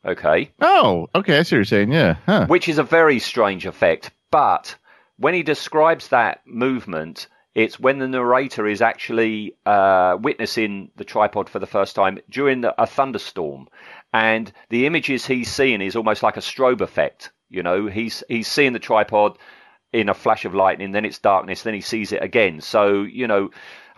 [0.04, 1.38] Okay, Oh, okay.
[1.38, 1.92] I see what you're saying.
[1.92, 2.16] Yeah.
[2.26, 2.46] Huh.
[2.46, 4.10] which is a very strange effect.
[4.30, 4.76] But
[5.18, 7.26] when he describes that movement,
[7.56, 12.60] it's when the narrator is actually uh, witnessing the tripod for the first time during
[12.60, 13.66] the, a thunderstorm,
[14.12, 17.30] and the images he's seeing is almost like a strobe effect.
[17.48, 19.38] You know, he's he's seeing the tripod
[19.90, 22.60] in a flash of lightning, then it's darkness, then he sees it again.
[22.60, 23.48] So you know,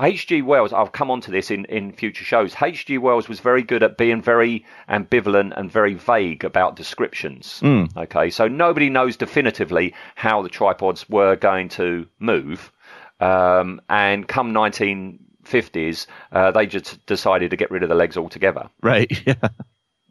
[0.00, 0.42] H.G.
[0.42, 0.72] Wells.
[0.72, 2.54] I'll come on to this in in future shows.
[2.62, 2.98] H.G.
[2.98, 7.58] Wells was very good at being very ambivalent and very vague about descriptions.
[7.96, 12.70] Okay, so nobody knows definitively how the tripods were going to move.
[13.20, 18.68] Um, and come 1950s, uh, they just decided to get rid of the legs altogether.
[18.82, 19.10] Right.
[19.26, 19.48] Yeah.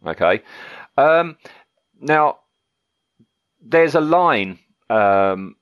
[0.05, 0.41] Okay.
[0.95, 1.37] Um,
[1.99, 2.39] now,
[3.61, 5.55] there's a line um,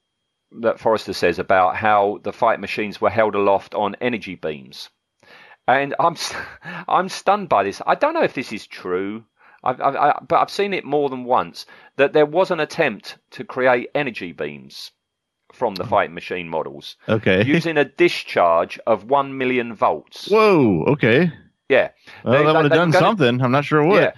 [0.61, 4.89] that Forrester says about how the fight machines were held aloft on energy beams,
[5.67, 6.15] and I'm
[6.87, 7.81] I'm stunned by this.
[7.85, 9.23] I don't know if this is true.
[9.63, 11.65] I've, I've, I, but I've seen it more than once
[11.95, 14.91] that there was an attempt to create energy beams
[15.55, 17.43] from the fighting machine models Okay.
[17.45, 20.27] using a discharge of one million volts.
[20.29, 20.83] Whoa.
[20.89, 21.31] Okay.
[21.69, 21.89] Yeah,
[22.23, 23.41] Well, They- that would have done something.
[23.41, 24.01] I'm not sure what.
[24.01, 24.11] yeah.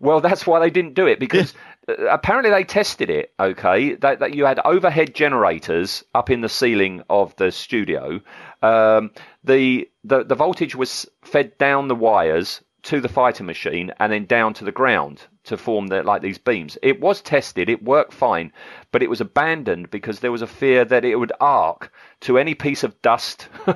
[0.00, 1.54] Well, that's why they didn't do it because
[1.88, 3.32] uh, apparently they tested it.
[3.38, 8.20] Okay, that, that you had overhead generators up in the ceiling of the studio.
[8.62, 9.12] Um,
[9.44, 14.24] the, the the voltage was fed down the wires to the fighter machine and then
[14.26, 16.76] down to the ground to form the, like these beams.
[16.82, 18.52] It was tested, it worked fine,
[18.90, 22.54] but it was abandoned because there was a fear that it would arc to any
[22.54, 23.48] piece of dust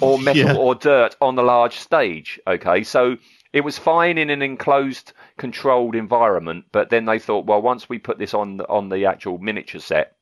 [0.00, 0.56] or metal Yeah.
[0.56, 2.38] or dirt on the large stage.
[2.46, 3.16] Okay, so
[3.52, 7.98] it was fine in an enclosed, controlled environment, but then they thought, well, once we
[7.98, 10.16] put this on the, on the actual miniature set,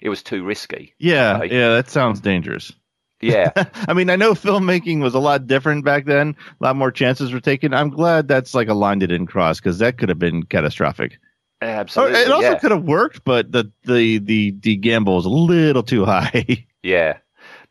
[0.00, 0.94] it was too risky.
[0.98, 1.38] Yeah.
[1.38, 1.56] Okay.
[1.56, 1.70] Yeah.
[1.70, 2.72] That sounds dangerous.
[3.20, 3.50] Yeah,
[3.88, 6.36] I mean, I know filmmaking was a lot different back then.
[6.60, 7.74] A lot more chances were taken.
[7.74, 11.18] I'm glad that's like a line that didn't cross because that could have been catastrophic.
[11.60, 12.20] Or absolutely.
[12.20, 12.58] it also yeah.
[12.58, 16.66] could have worked, but the the the the gamble was a little too high.
[16.84, 17.18] Yeah.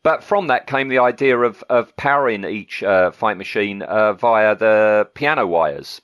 [0.04, 4.56] But from that came the idea of, of powering each uh, fight machine uh, via
[4.56, 6.02] the piano wires.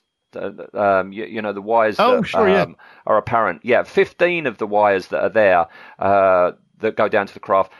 [0.72, 2.62] Um, you, you know, the wires Oh, that sure, yeah.
[2.62, 2.76] um,
[3.06, 3.60] are apparent.
[3.62, 5.66] Yeah, 15 of the wires that are there
[5.98, 7.72] uh, that go down to the craft,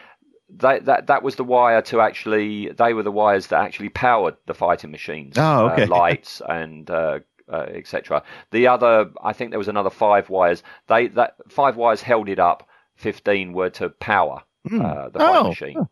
[0.56, 4.36] they, that, that was the wire to actually, they were the wires that actually powered
[4.46, 5.34] the fighting machines.
[5.36, 5.84] Oh, okay.
[5.84, 7.20] Uh, lights and uh,
[7.52, 8.22] uh, etc.
[8.50, 10.62] The other, I think there was another five wires.
[10.86, 12.68] They that five wires held it up.
[12.96, 14.42] Fifteen were to power
[14.72, 15.74] uh, the Oh, machine.
[15.76, 15.84] huh.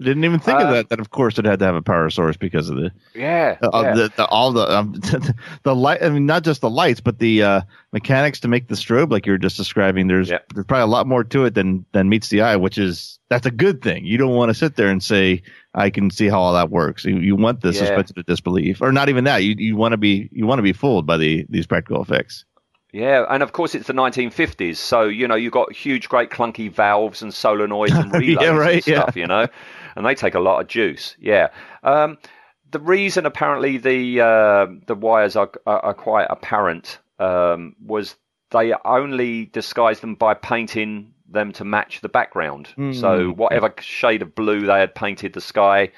[0.00, 0.88] Didn't even think of Um, that.
[0.90, 3.82] That of course it had to have a power source because of the Yeah, uh,
[3.82, 3.94] yeah.
[3.94, 4.92] the, the all the um,
[5.62, 6.02] the light.
[6.02, 7.60] I mean, not just the lights, but the uh,
[7.94, 10.06] mechanics to make the strobe, like you were just describing.
[10.06, 10.40] There's Yeah.
[10.54, 13.46] there's probably a lot more to it than than meets the eye, which is that's
[13.46, 14.04] a good thing.
[14.04, 15.42] You don't want to sit there and say
[15.74, 17.06] I can see how all that works.
[17.06, 17.72] You, you want the Yeah.
[17.72, 19.38] suspension of disbelief, or not even that.
[19.44, 22.44] You you want to be you want to be fooled by the these practical effects.
[22.92, 26.70] Yeah, and of course it's the 1950s, so you know you've got huge, great, clunky
[26.70, 29.48] valves and solenoids and relays Yeah, right, and stuff, you know,
[29.96, 31.16] and they take a lot of juice.
[31.18, 31.48] Yeah.
[31.82, 32.18] Um,
[32.70, 38.16] the reason apparently the uh, the wires are, are, are quite apparent um, was
[38.50, 42.68] they only disguised them by painting them to match the background.
[42.92, 45.90] So whatever shade of blue they had painted the sky,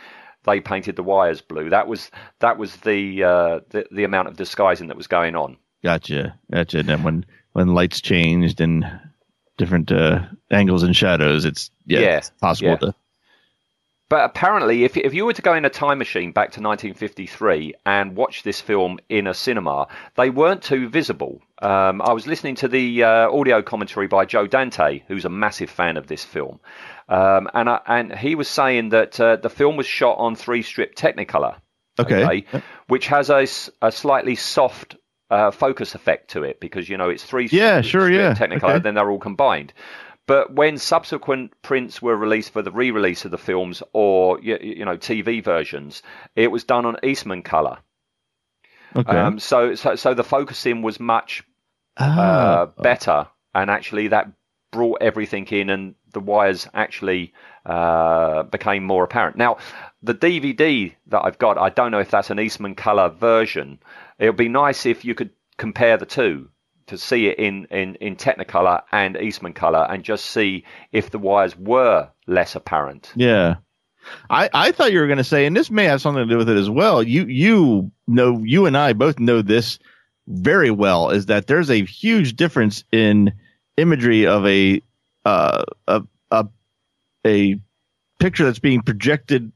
[0.44, 1.68] they painted the wires blue.
[1.68, 5.56] That was that was the uh, the, the amount of disguising that was going on.
[5.82, 6.78] Gotcha, gotcha.
[6.78, 8.86] And then when when lights changed and
[9.58, 12.76] different uh, angles and shadows, it's yeah, Yeah, it's possible yeah.
[12.76, 12.94] to.
[14.10, 17.74] But apparently, if if you were to go in a time machine back to 1953
[17.84, 19.86] and watch this film in a cinema,
[20.16, 21.42] they weren't too visible.
[21.60, 25.68] Um, I was listening to the uh, audio commentary by Joe Dante, who's a massive
[25.68, 26.58] fan of this film,
[27.10, 30.62] um, and I, and he was saying that uh, the film was shot on three
[30.62, 31.56] strip Technicolor,
[31.98, 32.44] Okay.
[32.86, 33.46] which has a,
[33.82, 34.96] a slightly soft
[35.30, 38.34] uh, focus effect to it because you know it's three Yeah, sure, yeah.
[38.34, 38.78] Technicolor, Okay.
[38.78, 39.74] then they're all combined.
[40.28, 44.84] But when subsequent prints were released for the re-release of the films or you, you
[44.84, 46.02] know TV versions,
[46.36, 47.78] it was done on Eastman color.
[48.94, 49.10] Okay.
[49.10, 51.44] Um, so, so so the focusing was much
[51.96, 54.30] Ah, uh, better, and actually that
[54.70, 57.32] brought everything in, and the wires actually
[57.64, 59.36] uh, became more apparent.
[59.38, 59.56] Now,
[60.02, 63.78] the DVD that I've got, I don't know if that's an Eastman color version.
[64.18, 66.50] It would be nice if you could compare the two
[66.88, 71.18] to see it in, in, in Technicolor and Eastman color, and just see if the
[71.18, 73.12] wires were less apparent.
[73.16, 73.56] Yeah.
[74.30, 76.38] I, I thought you were going to say, and this may have something to do
[76.38, 77.02] with it as well.
[77.02, 79.78] You you know, you and I both know this
[80.26, 81.10] very well.
[81.10, 83.32] Is that there's a huge difference in
[83.76, 84.80] imagery of a
[85.24, 86.46] uh, a a
[87.26, 87.60] a
[88.18, 89.52] picture that's being projected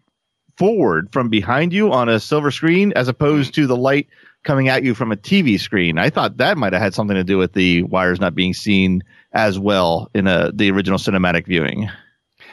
[0.56, 4.06] forward from behind you on a silver screen as opposed to the light
[4.44, 5.98] coming at you from a TV screen.
[5.98, 9.02] I thought that might have had something to do with the wires not being seen
[9.32, 11.88] as well in a the original cinematic viewing.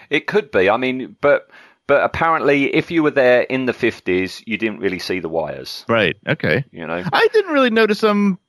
[0.10, 0.70] It could be.
[0.70, 1.50] I mean, but
[1.88, 5.86] but apparently, if you were there in the fifties, you didn't really see the wires.
[5.88, 6.16] Right.
[6.28, 6.64] Okay.
[6.72, 7.04] You know.
[7.12, 8.40] I didn't really notice them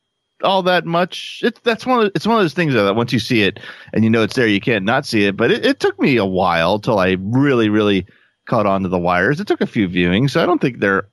[0.43, 1.41] all that much.
[1.43, 3.61] It's that's one of it's one of those things that once you see it
[3.93, 5.37] and you know it's there, you can't not see it.
[5.37, 8.07] But it, it took me a while till I really, really
[8.47, 9.41] caught on to the wires.
[9.41, 11.09] It took a few viewings, so I don't think they're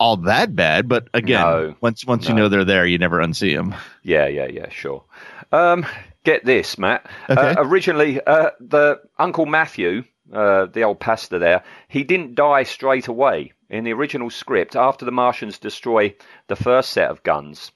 [0.00, 0.88] all that bad.
[0.88, 1.74] But again, No.
[1.80, 3.74] once once you know they're there, you never unsee them.
[4.02, 5.04] Yeah, yeah, yeah, sure.
[5.52, 5.86] Um,
[6.24, 7.08] get this, Matt.
[7.28, 7.40] Okay.
[7.40, 13.06] Uh, originally, uh, the Uncle Matthew, uh, the old pastor there, he didn't die straight
[13.06, 13.52] away.
[13.68, 16.12] In the original script, after the Martians destroy
[16.48, 17.70] the first set of guns,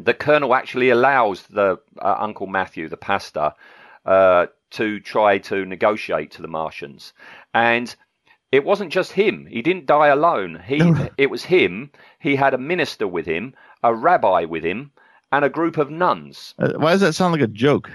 [0.00, 3.52] the colonel actually allows the uh, Uncle Matthew, the pastor,
[4.06, 7.12] uh, to try to negotiate to the Martians,
[7.52, 7.94] and
[8.54, 9.46] it wasn't just him.
[9.50, 10.62] He didn't die alone.
[10.64, 10.80] He
[11.18, 11.90] it was him.
[12.20, 14.92] He had a minister with him, a rabbi with him,
[15.32, 16.54] and a group of nuns.
[16.58, 17.90] Uh, why does that sound like a joke?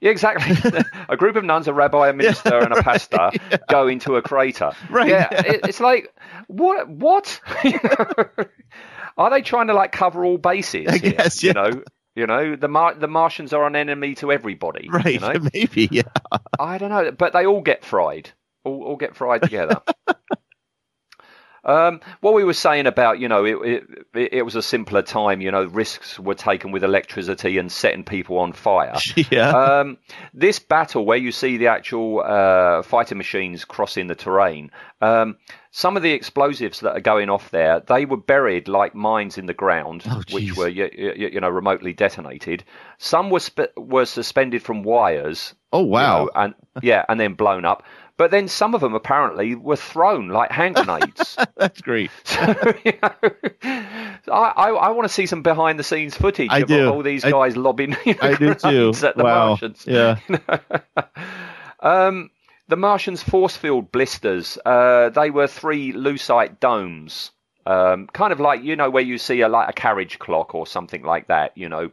[0.00, 0.82] Yeah, exactly.
[1.08, 3.30] a group of nuns, a rabbi, a minister, and a pastor
[3.70, 4.72] go into a crater.
[4.90, 5.52] Right, Yeah, yeah.
[5.52, 6.12] it, it's like
[6.48, 6.88] what?
[6.88, 7.40] What?
[9.16, 10.86] Are they trying to like cover all bases?
[10.88, 11.12] I here?
[11.12, 11.70] guess, You know,
[12.14, 14.88] you know, the Mar- the Martians are an enemy to everybody.
[14.90, 15.14] Right?
[15.14, 15.34] You know?
[15.54, 15.88] Maybe.
[15.90, 16.02] Yeah.
[16.58, 18.30] I don't know, but they all get fried.
[18.64, 19.80] All, all get fried together.
[21.64, 23.56] um, what we were saying about, you know, it,
[24.14, 25.40] it it was a simpler time.
[25.40, 28.96] You know, risks were taken with electricity and setting people on fire.
[29.30, 29.50] Yeah.
[29.50, 29.96] Um,
[30.34, 35.36] this battle, where you see the actual uh, fighter machines crossing the terrain, um,
[35.70, 39.46] some of the explosives that are going off there, they were buried like mines in
[39.46, 42.62] the ground, Oh, which were you, you, you know remotely detonated.
[42.98, 45.54] Some were sp- were suspended from wires.
[45.72, 46.24] oh you wow.
[46.24, 47.84] know, and yeah, and then blown up.
[48.16, 51.36] But then some of them apparently were thrown like hand grenades.
[51.56, 52.10] That's great.
[52.24, 52.54] so,
[52.84, 53.10] you know,
[54.32, 56.88] I, I, I want to see some behind the scenes footage I of do.
[56.88, 58.92] all these I- guys lobbing you know, I do too.
[59.04, 59.48] at the wow.
[59.48, 59.84] Martians.
[59.86, 60.18] Yeah.
[61.80, 62.30] Um,
[62.68, 67.30] the Martians' force field blisters, uh, they were three lucite domes.
[67.66, 70.66] Um, kind of like, you know, where you see a, like a carriage clock or
[70.66, 71.90] something like that, you know.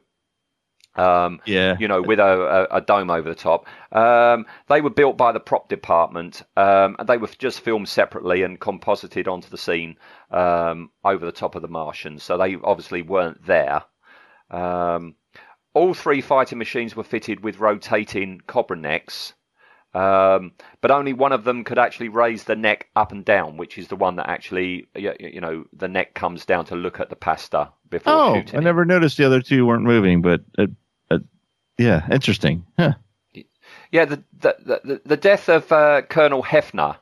[0.95, 1.77] Um, Yeah.
[1.79, 3.65] you know, with a, a, a dome over the top.
[3.93, 8.43] Um, they were built by the prop department, um, and they were just filmed separately
[8.43, 9.95] and composited onto the scene
[10.31, 12.23] um, over the top of the Martians.
[12.23, 13.83] So they obviously weren't there.
[14.49, 15.15] Um,
[15.73, 19.33] all three fighting machines were fitted with rotating cobra necks.
[19.93, 23.77] Um, but only one of them could actually raise the neck up and down, which
[23.77, 27.15] is the one that actually, you know, the neck comes down to look at the
[27.15, 28.59] pastor before Oh, shooting.
[28.59, 30.67] I never noticed the other two weren't moving, but uh,
[31.09, 31.19] uh,
[31.77, 32.65] yeah, interesting.
[32.79, 32.93] Huh.
[33.91, 36.95] Yeah, the the the, the death of uh, Colonel Heffner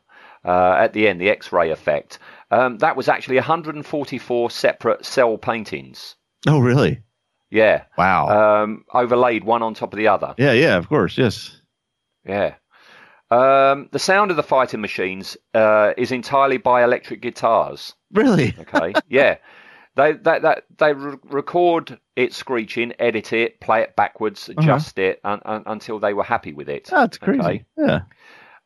[0.43, 2.17] uh, at the end, the X-ray effect.
[2.51, 6.15] Um, that was actually 144 separate cel paintings.
[6.47, 7.01] Oh, really?
[7.51, 8.63] Yeah, Wow.
[8.63, 10.33] um, overlaid one on top of the other.
[10.39, 11.55] yeah, yeah, of course, yes.
[12.25, 12.55] Yeah.
[13.31, 17.93] Um, the sound of the fighting machines uh, is entirely by electric guitars.
[18.11, 18.55] Really?
[18.59, 18.93] Okay.
[19.07, 19.37] yeah.
[19.95, 25.19] They they they, they re- record it screeching, edit it, play it backwards, adjust it
[25.25, 26.89] un, un, until they were happy with it.
[26.93, 27.41] Oh, it's crazy.
[27.41, 27.65] Okay.
[27.75, 28.01] Yeah.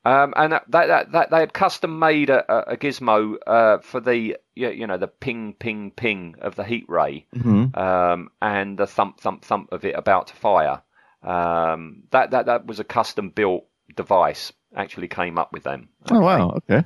[0.05, 4.01] Um, and that, that, that, that they had custom made a, a, gizmo uh, for
[4.01, 8.78] the you you know the ping ping ping of the heat ray hmm um, and
[8.78, 10.82] the thump thump thump of it about to fire.
[11.24, 13.66] Um, that that that was a custom built
[13.96, 14.52] device.
[14.76, 15.89] Actually came up with them.
[16.10, 16.60] Oh, wow.
[16.70, 16.84] Okay.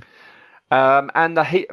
[0.70, 1.70] Um, and the heat,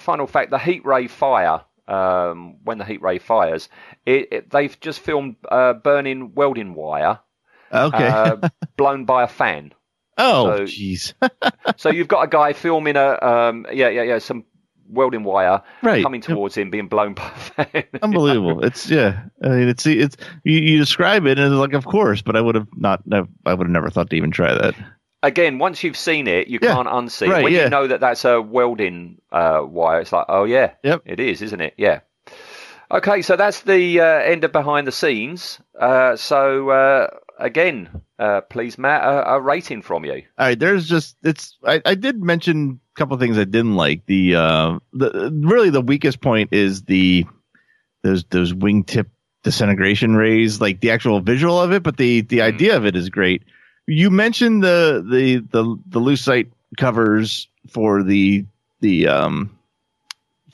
[0.00, 1.62] final fact, the heat ray fire.
[1.88, 3.68] Um, when the heat ray fires,
[4.04, 7.20] it, it, they've just filmed uh, burning welding wire
[7.72, 8.08] Okay.
[8.08, 9.72] uh, blown by a fan.
[10.18, 11.14] oh, so- jeez.
[11.76, 14.44] So you've got a guy filming a um, yeah yeah yeah some
[14.88, 16.02] welding wire Right.
[16.02, 17.26] coming towards him being blown by
[17.58, 17.84] a fan.
[18.02, 18.64] Unbelievable.
[18.64, 19.24] It's yeah.
[19.42, 22.40] I mean, it's it's you, you describe it and it's like, of course, but I
[22.40, 23.02] would have not.
[23.12, 24.74] I would have never thought to even try that.
[25.22, 26.74] Again, once you've seen it, you Yeah.
[26.74, 27.28] can't unsee.
[27.28, 27.64] Right, when yeah.
[27.64, 31.02] you know that that's a welding uh, wire, it's like, oh yeah, Yep.
[31.06, 31.74] it is, isn't it?
[31.76, 32.00] Yeah.
[32.90, 35.58] Okay, so that's the uh, end of behind the scenes.
[35.78, 37.08] Uh, so uh,
[37.38, 37.88] again,
[38.20, 40.22] uh, please, Matt, a, a rating from you.
[40.38, 41.56] All right, there's just it's.
[41.64, 44.06] I, I did mention couple things I didn't like.
[44.06, 47.26] The uh, the really the weakest point is the
[48.02, 49.06] those those wingtip
[49.44, 53.08] disintegration rays, like the actual visual of it, but the the idea of it is
[53.08, 53.44] great.
[53.86, 58.44] You mentioned the the the the lucite covers for the
[58.80, 59.56] the um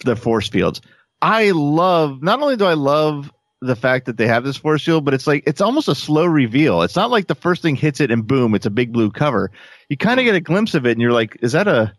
[0.04, 0.80] the force fields.
[1.22, 5.04] I love not only do I love the fact that they have this force field,
[5.04, 6.82] but it's like it's almost a slow reveal.
[6.82, 9.52] It's not like the first thing hits it and boom, it's a big blue cover.
[9.88, 11.92] You kind of get a glimpse of it, and you're like, is that a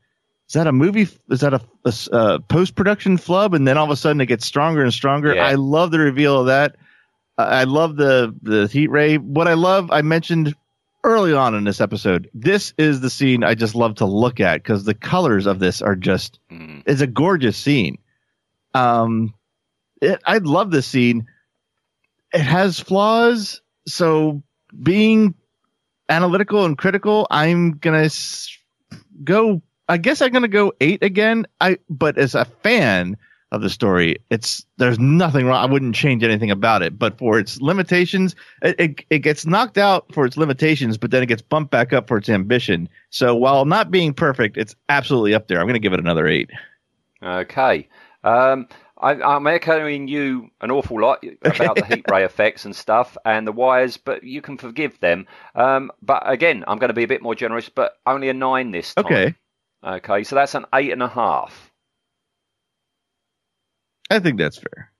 [0.48, 1.08] is that a movie?
[1.30, 3.54] Is that a, a uh, post production flub?
[3.54, 5.34] And then all of a sudden it gets stronger and stronger.
[5.36, 5.46] Yeah.
[5.48, 6.76] I love the reveal of that.
[7.38, 9.18] I love the the heat ray.
[9.18, 10.54] What I love, I mentioned
[11.04, 12.30] early on in this episode.
[12.34, 15.82] This is the scene I just love to look at because the colors of this
[15.82, 16.84] are just Mm.
[16.86, 17.98] it's a gorgeous scene.
[18.76, 19.34] Um,
[20.02, 21.28] it, I love this scene.
[22.34, 24.44] It has flaws, so
[24.82, 25.34] being
[26.10, 28.56] analytical and critical, I'm gonna s-
[29.24, 29.62] go.
[29.90, 31.46] I guess I'm gonna go eight again.
[31.62, 33.18] I but as a fan
[33.52, 35.62] of the story, it's there's nothing wrong.
[35.64, 36.98] I wouldn't change anything about it.
[36.98, 41.22] But for its limitations, it, it it gets knocked out for its limitations, but then
[41.22, 42.90] it gets bumped back up for its ambition.
[43.10, 45.60] So while not being perfect, it's absolutely up there.
[45.60, 46.50] I'm gonna give it another eight.
[47.22, 47.88] Okay.
[48.24, 48.68] Um,
[49.04, 53.46] I, I'm echoing you an awful lot about the heat ray effects and stuff and
[53.46, 55.28] the wires, but you can forgive them.
[55.56, 58.72] Um, but again, I'm going to be a bit more generous, but only a nine
[58.72, 59.06] this time.
[59.06, 59.36] Okay.
[59.86, 61.72] Okay, so that's an eight and a half.
[64.10, 64.92] I think that's fair.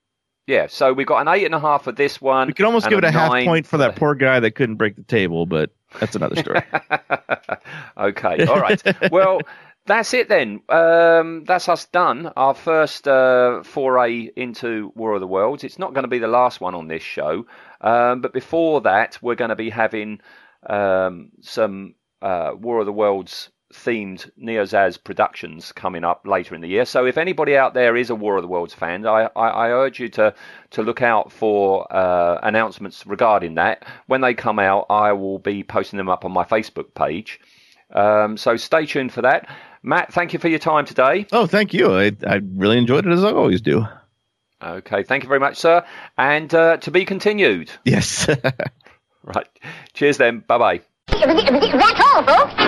[0.46, 2.48] Yeah, so we've got an eight and a half for this one.
[2.48, 4.76] We could almost give it a half nine point for that poor guy that couldn't
[4.76, 6.62] break the table, but that's another story.
[7.96, 8.82] okay, all right.
[9.10, 9.40] well,
[9.86, 10.60] that's it then.
[10.68, 12.30] Um, that's us done.
[12.36, 15.64] Our first uh, foray into War of the Worlds.
[15.64, 17.46] It's not going to be the last one on this show,
[17.80, 20.20] um, but before that, we're going to be having
[20.68, 26.68] um, some uh, War of the Worlds themed Neozaz productions coming up later in the
[26.68, 26.84] year.
[26.84, 29.68] So if anybody out there is a War of the Worlds fan, I, I, I
[29.70, 30.34] urge you to
[30.70, 33.84] to look out for uh, announcements regarding that.
[34.06, 37.40] When they come out, I will be posting them up on my Facebook page.
[37.92, 39.48] Um, so stay tuned for that.
[39.82, 41.26] Matt, thank you for your time today.
[41.32, 41.94] oh, thank you.
[41.94, 43.86] I, I really enjoyed it as I always do.
[44.62, 45.84] Okay, thank you very much, sir.
[46.16, 47.70] And uh, to be continued.
[47.84, 48.28] Yes.
[49.24, 49.48] Right.
[49.94, 50.40] Cheers then.
[50.40, 50.93] Bye bye.
[51.74, 52.64] That's all, folks.